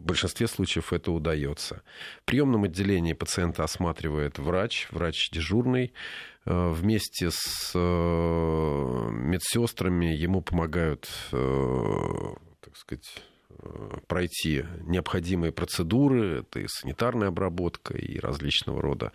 [0.00, 1.82] в большинстве случаев это удается.
[2.22, 5.92] В приемном отделении пациента осматривает врач, врач дежурный.
[6.46, 13.22] Э, вместе с э, медсестрами ему помогают, э, так сказать,
[14.06, 19.12] пройти необходимые процедуры, это и санитарная обработка, и различного рода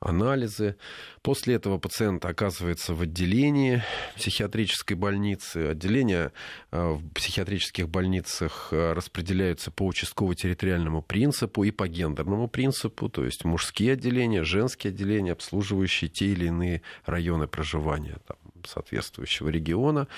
[0.00, 0.76] анализы.
[1.22, 3.82] После этого пациент оказывается в отделении
[4.16, 5.68] психиатрической больницы.
[5.68, 6.32] Отделения
[6.70, 13.44] э, в психиатрических больницах э, распределяются по участково-территориальному принципу и по гендерному принципу, то есть
[13.44, 18.18] мужские отделения, женские отделения, обслуживающие те или иные районы проживания.
[18.26, 18.36] Там,
[18.66, 20.08] соответствующего региона.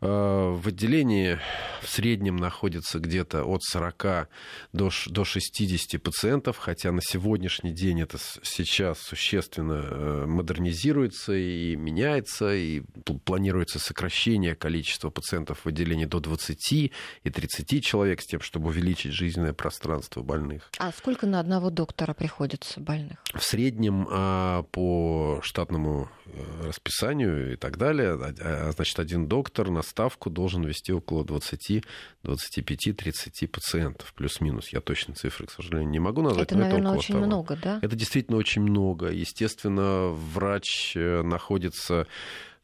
[0.00, 1.38] В отделении
[1.82, 4.28] в среднем находится где-то от 40
[4.72, 12.82] до, до 60 пациентов, хотя на сегодняшний день это сейчас существенно модернизируется и меняется, и
[13.24, 16.90] планируется сокращение количества пациентов в отделении до 20 и
[17.22, 20.70] 30 человек с тем, чтобы увеличить жизненное пространство больных.
[20.78, 23.18] А сколько на одного доктора приходится больных?
[23.34, 29.70] В среднем а, по штатному э, расписанию и так далее, а, а, значит, один доктор
[29.70, 31.84] на ставку должен вести около 20,
[32.22, 34.68] 25, 30 пациентов, плюс-минус.
[34.68, 36.48] Я точно цифры, к сожалению, не могу назвать.
[36.48, 37.26] Это, наверное, это очень того.
[37.26, 37.78] много, да?
[37.82, 39.10] Это действительно очень много.
[39.10, 42.06] Естественно, врач э, находится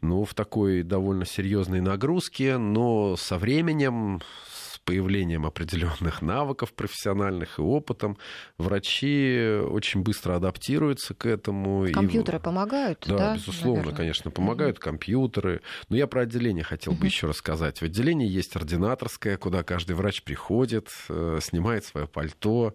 [0.00, 4.22] ну, в такой довольно серьезной нагрузке, но со временем,
[4.84, 8.18] появлением определенных навыков профессиональных и опытом
[8.58, 11.86] врачи очень быстро адаптируются к этому.
[11.92, 12.40] Компьютеры и...
[12.40, 13.16] помогают, да?
[13.16, 13.96] Да, безусловно, наверное.
[13.96, 14.84] конечно, помогают угу.
[14.84, 15.60] компьютеры.
[15.88, 17.02] Но я про отделение хотел угу.
[17.02, 17.80] бы еще рассказать.
[17.80, 22.74] В отделении есть ординаторское, куда каждый врач приходит, э, снимает свое пальто,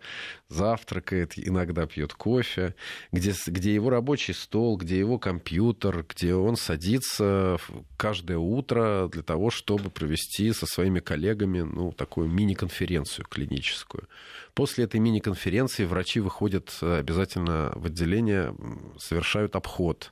[0.49, 2.75] завтракает, иногда пьет кофе,
[3.11, 7.57] где, где его рабочий стол, где его компьютер, где он садится
[7.97, 14.07] каждое утро для того, чтобы провести со своими коллегами ну, такую мини-конференцию клиническую.
[14.53, 18.55] После этой мини-конференции врачи выходят э, обязательно в отделение,
[18.97, 20.11] совершают обход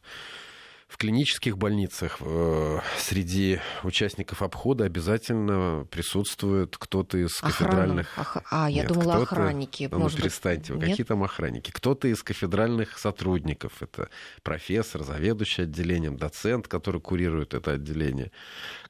[0.93, 8.15] в клинических больницах э, среди участников обхода обязательно присутствует кто-то из кафедральных...
[8.15, 8.45] Охрана.
[8.51, 9.89] А, я Нет, думала, охранники.
[9.91, 10.91] Ну, может перестаньте, быть...
[10.91, 11.71] какие там охранники?
[11.71, 13.81] Кто-то из кафедральных сотрудников.
[13.81, 14.09] Это
[14.43, 18.31] профессор, заведующий отделением, доцент, который курирует это отделение.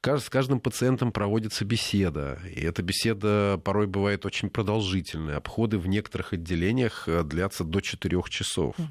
[0.04, 2.38] С каждым пациентом проводится беседа.
[2.54, 5.38] И эта беседа порой бывает очень продолжительной.
[5.38, 8.78] Обходы в некоторых отделениях э, длятся до 4 часов.
[8.78, 8.88] Угу.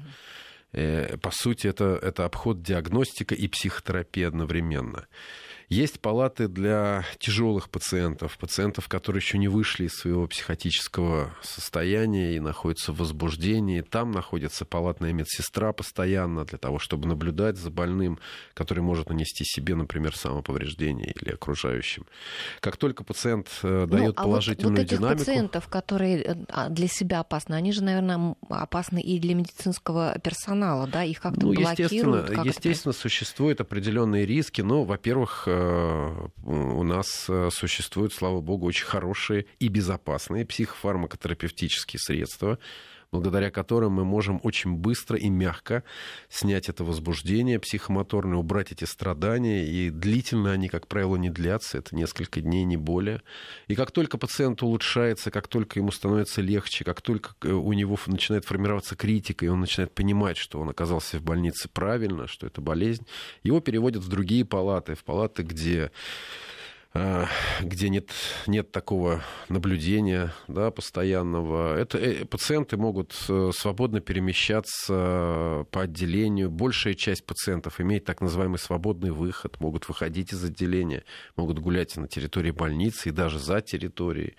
[0.74, 5.06] Э, по сути, это, это обход диагностика и психотерапия одновременно.
[5.74, 12.38] Есть палаты для тяжелых пациентов, пациентов, которые еще не вышли из своего психотического состояния и
[12.38, 13.80] находятся в возбуждении.
[13.80, 18.20] Там находится палатная медсестра постоянно для того, чтобы наблюдать за больным,
[18.54, 22.06] который может нанести себе, например, самоповреждение или окружающим.
[22.60, 25.18] Как только пациент э, ну, дает ну, а положительную вот, вот этих динамику...
[25.18, 30.86] пациентов, которые э, а, для себя опасны, они же, наверное, опасны и для медицинского персонала,
[30.86, 31.02] да?
[31.02, 31.80] Их как-то ну, блокируют?
[31.80, 35.63] Естественно, как естественно существуют определенные риски, но, во-первых, э,
[36.42, 42.58] у нас э, существуют, слава богу, очень хорошие и безопасные психофармакотерапевтические средства,
[43.14, 45.84] благодаря которым мы можем очень быстро и мягко
[46.28, 49.64] снять это возбуждение психомоторное, убрать эти страдания.
[49.68, 53.22] И длительно они, как правило, не длятся, это несколько дней, не более.
[53.68, 57.96] И как только пациент улучшается, как только ему становится легче, как только э, у него
[58.06, 62.60] начинает формироваться критика, и он начинает понимать, что он оказался в больнице правильно, что это
[62.60, 63.06] болезнь,
[63.44, 65.92] его переводят в другие палаты, в палаты, где
[67.60, 68.10] где нет,
[68.46, 71.76] нет такого наблюдения да, постоянного.
[71.76, 76.50] Это, э, пациенты могут э, свободно перемещаться по отделению.
[76.50, 81.02] Большая часть пациентов имеет так называемый свободный выход, могут выходить из отделения,
[81.36, 84.36] могут гулять на территории больницы и даже за территорией.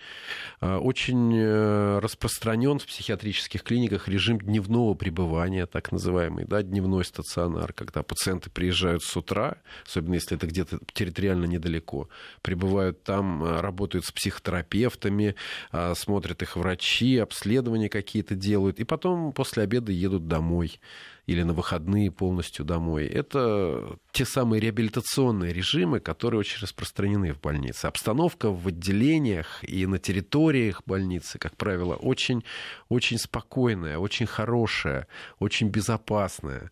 [0.62, 8.02] Очень э, распространен в психиатрических клиниках режим дневного пребывания, так называемый, да, дневной стационар, когда
[8.02, 12.08] пациенты приезжают с утра, особенно если это где-то территориально недалеко,
[12.46, 15.34] прибывают там, э, работают с психотерапевтами,
[15.72, 20.80] э, смотрят их врачи, обследования какие-то делают, и потом после обеда едут домой
[21.26, 23.08] или на выходные полностью домой.
[23.08, 27.88] Это те самые реабилитационные режимы, которые очень распространены в больнице.
[27.88, 32.44] Обстановка в отделениях и на территориях больницы, как правило, очень,
[32.90, 35.08] очень спокойная, очень хорошая,
[35.40, 36.70] очень безопасная.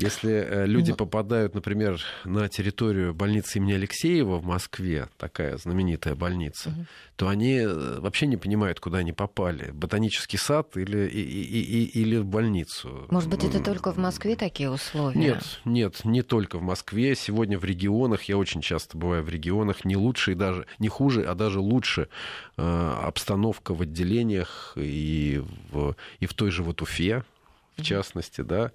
[0.00, 6.68] Если э, люди попадают, например, на территорию больницы имени Алексеева в Москве, такая знаменитая больница,
[6.68, 6.86] угу.
[7.16, 9.72] то они э, вообще не понимают, куда они попали.
[9.72, 13.06] Ботанический сад или, и, и, и, или в больницу.
[13.10, 15.18] Может быть, это только в Москве такие условия?
[15.18, 17.16] Нет, нет, не только в Москве.
[17.16, 21.24] Сегодня в регионах, я очень часто бываю в регионах, не лучше и даже не хуже,
[21.24, 22.08] а даже лучше
[22.56, 25.42] э, обстановка в отделениях и
[25.72, 27.24] в, и в той же вот Уфе,
[27.76, 28.70] в частности, да.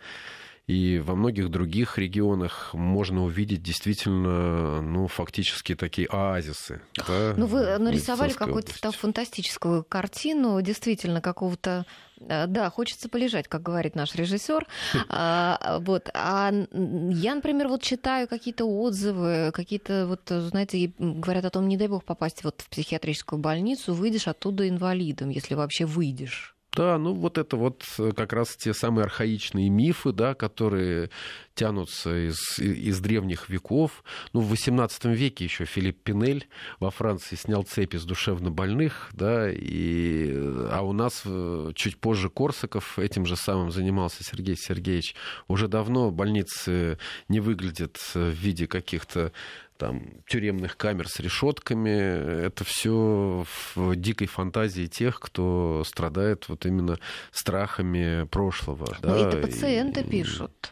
[0.66, 6.82] И во многих других регионах можно увидеть действительно, ну, фактически такие оазисы.
[7.06, 11.86] Да, ну, вы нарисовали какую-то фантастическую картину, действительно, какого-то
[12.22, 14.66] э, да, хочется полежать, как говорит наш режиссер.
[15.10, 16.10] А, вот.
[16.14, 21.88] А я, например, вот читаю какие-то отзывы, какие-то вот, знаете, говорят о том, не дай
[21.88, 26.53] бог попасть вот в психиатрическую больницу, выйдешь оттуда инвалидом, если вообще выйдешь.
[26.76, 31.12] Да, ну вот это вот э, как раз те самые архаичные мифы, да, которые
[31.54, 34.04] тянутся из, из древних веков.
[34.34, 36.48] Ну, в XVIII веке еще Филипп Пинель
[36.80, 42.98] во Франции снял цепи с душевнобольных, да, и, а у нас э, чуть позже Корсаков
[42.98, 45.16] этим же самым занимался Сергей Сергеевич.
[45.48, 46.98] Уже давно больницы
[47.28, 49.32] не выглядят в виде каких-то
[49.78, 52.46] там, тюремных камер с решетками.
[52.46, 53.46] Это все
[53.76, 56.98] в дикой фантазии тех, кто страдает вот именно
[57.32, 58.98] страхами прошлого.
[59.02, 60.04] Ну, да, это пациенты и...
[60.04, 60.70] пишут.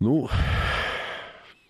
[0.00, 0.28] Ну,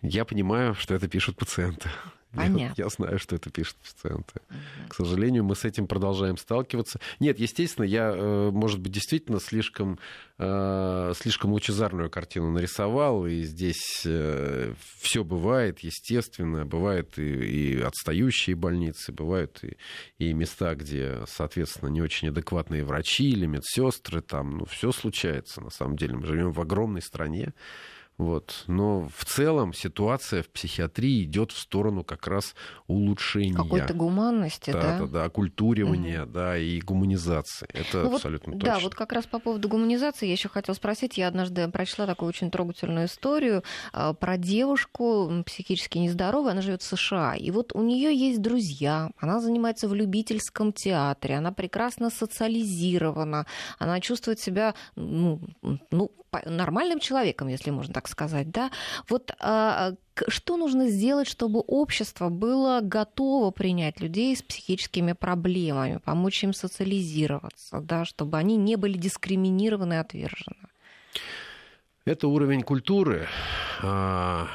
[0.03, 1.89] я понимаю, что это пишут пациенты.
[2.33, 2.75] Понятно.
[2.77, 4.41] Я, я знаю, что это пишут пациенты.
[4.51, 4.89] Угу.
[4.89, 7.01] К сожалению, мы с этим продолжаем сталкиваться.
[7.21, 9.99] Нет, естественно, я, э, может быть, действительно слишком,
[10.39, 16.67] э, слишком лучезарную картину нарисовал, и здесь э, все бывает, естественно.
[16.67, 19.79] Бывают и, и отстающие больницы, бывают и,
[20.19, 24.21] и места, где, соответственно, не очень адекватные врачи или медсестры.
[24.21, 26.17] Там, ну, все случается, на самом деле.
[26.17, 27.55] Мы живем в огромной стране.
[28.19, 28.65] Вот.
[28.67, 32.57] Но в целом ситуация в психиатрии идет в сторону как раз
[32.89, 33.55] улучшения.
[33.55, 34.83] Какой-то гуманности, да?
[34.83, 36.33] Да, да, да, оккультуривания, угу.
[36.33, 37.69] да, и гуманизации.
[37.73, 38.75] Это ну, абсолютно вот, точно.
[38.75, 41.17] Да, вот как раз по поводу гуманизации я еще хотела спросить.
[41.17, 43.63] Я однажды прочла такую очень трогательную историю
[43.93, 46.51] а, про девушку психически нездоровую.
[46.51, 47.37] Она живет в США.
[47.37, 49.11] И вот у нее есть друзья.
[49.19, 51.37] Она занимается в любительском театре.
[51.37, 53.47] Она прекрасно социализирована.
[53.79, 55.41] Она чувствует себя ну,
[55.93, 56.11] ну,
[56.45, 58.71] нормальным человеком, если можно так сказать, да,
[59.09, 59.95] вот а,
[60.29, 67.81] что нужно сделать, чтобы общество было готово принять людей с психическими проблемами, помочь им социализироваться,
[67.81, 70.69] да, чтобы они не были дискриминированы и отвержены?
[72.05, 73.27] Это уровень культуры.
[73.83, 74.49] А,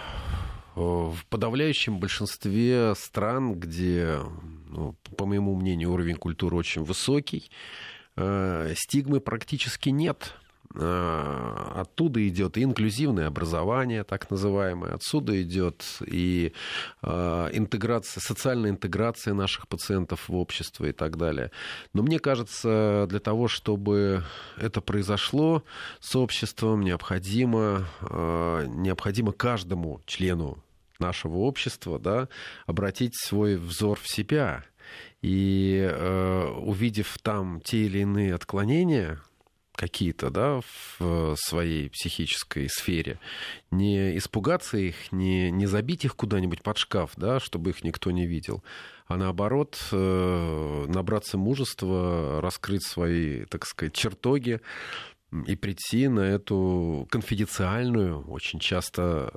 [0.75, 4.19] в подавляющем большинстве стран, где,
[4.69, 7.51] ну, по моему мнению, уровень культуры очень высокий,
[8.15, 10.33] а, стигмы практически нет.
[10.75, 16.53] Э, оттуда идет и инклюзивное образование, так называемое, отсюда идет и
[17.03, 21.51] э, интеграция, социальная интеграция наших пациентов в общество и так далее.
[21.93, 24.23] Но мне кажется, для того, чтобы
[24.57, 25.63] это произошло
[25.99, 30.57] с обществом, необходимо, э, необходимо каждому члену
[30.97, 32.29] нашего общества да,
[32.65, 34.63] обратить свой взор в себя.
[35.21, 39.19] И э, увидев там те или иные отклонения,
[39.75, 40.61] какие-то, да,
[40.99, 43.19] в своей психической сфере,
[43.71, 48.27] не испугаться их, не, не забить их куда-нибудь под шкаф, да, чтобы их никто не
[48.27, 48.63] видел,
[49.07, 54.61] а наоборот э, набраться мужества, раскрыть свои, так сказать, чертоги
[55.47, 59.33] и прийти на эту конфиденциальную, очень часто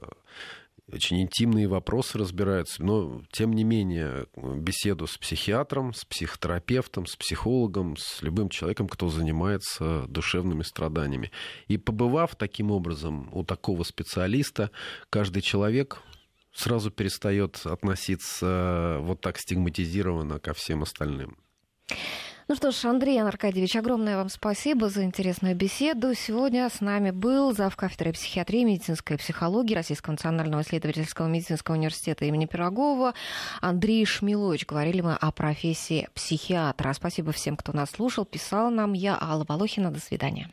[0.92, 7.96] очень интимные вопросы разбираются, но тем не менее беседу с психиатром, с психотерапевтом, с психологом,
[7.96, 11.32] с любым человеком, кто занимается душевными страданиями.
[11.66, 14.70] И побывав таким образом у такого специалиста,
[15.10, 16.02] каждый человек
[16.52, 21.36] сразу перестает относиться вот так стигматизированно ко всем остальным.
[22.48, 26.14] Ну что ж, Андрей Аркадьевич, огромное вам спасибо за интересную беседу.
[26.14, 27.74] Сегодня с нами был зав.
[27.74, 33.14] кафедры психиатрии и медицинской психологии Российского национального исследовательского медицинского университета имени Пирогова
[33.60, 34.64] Андрей Шмилович.
[34.64, 36.92] Говорили мы о профессии психиатра.
[36.92, 38.92] Спасибо всем, кто нас слушал, писал нам.
[38.92, 39.90] Я Алла Волохина.
[39.90, 40.48] До свидания.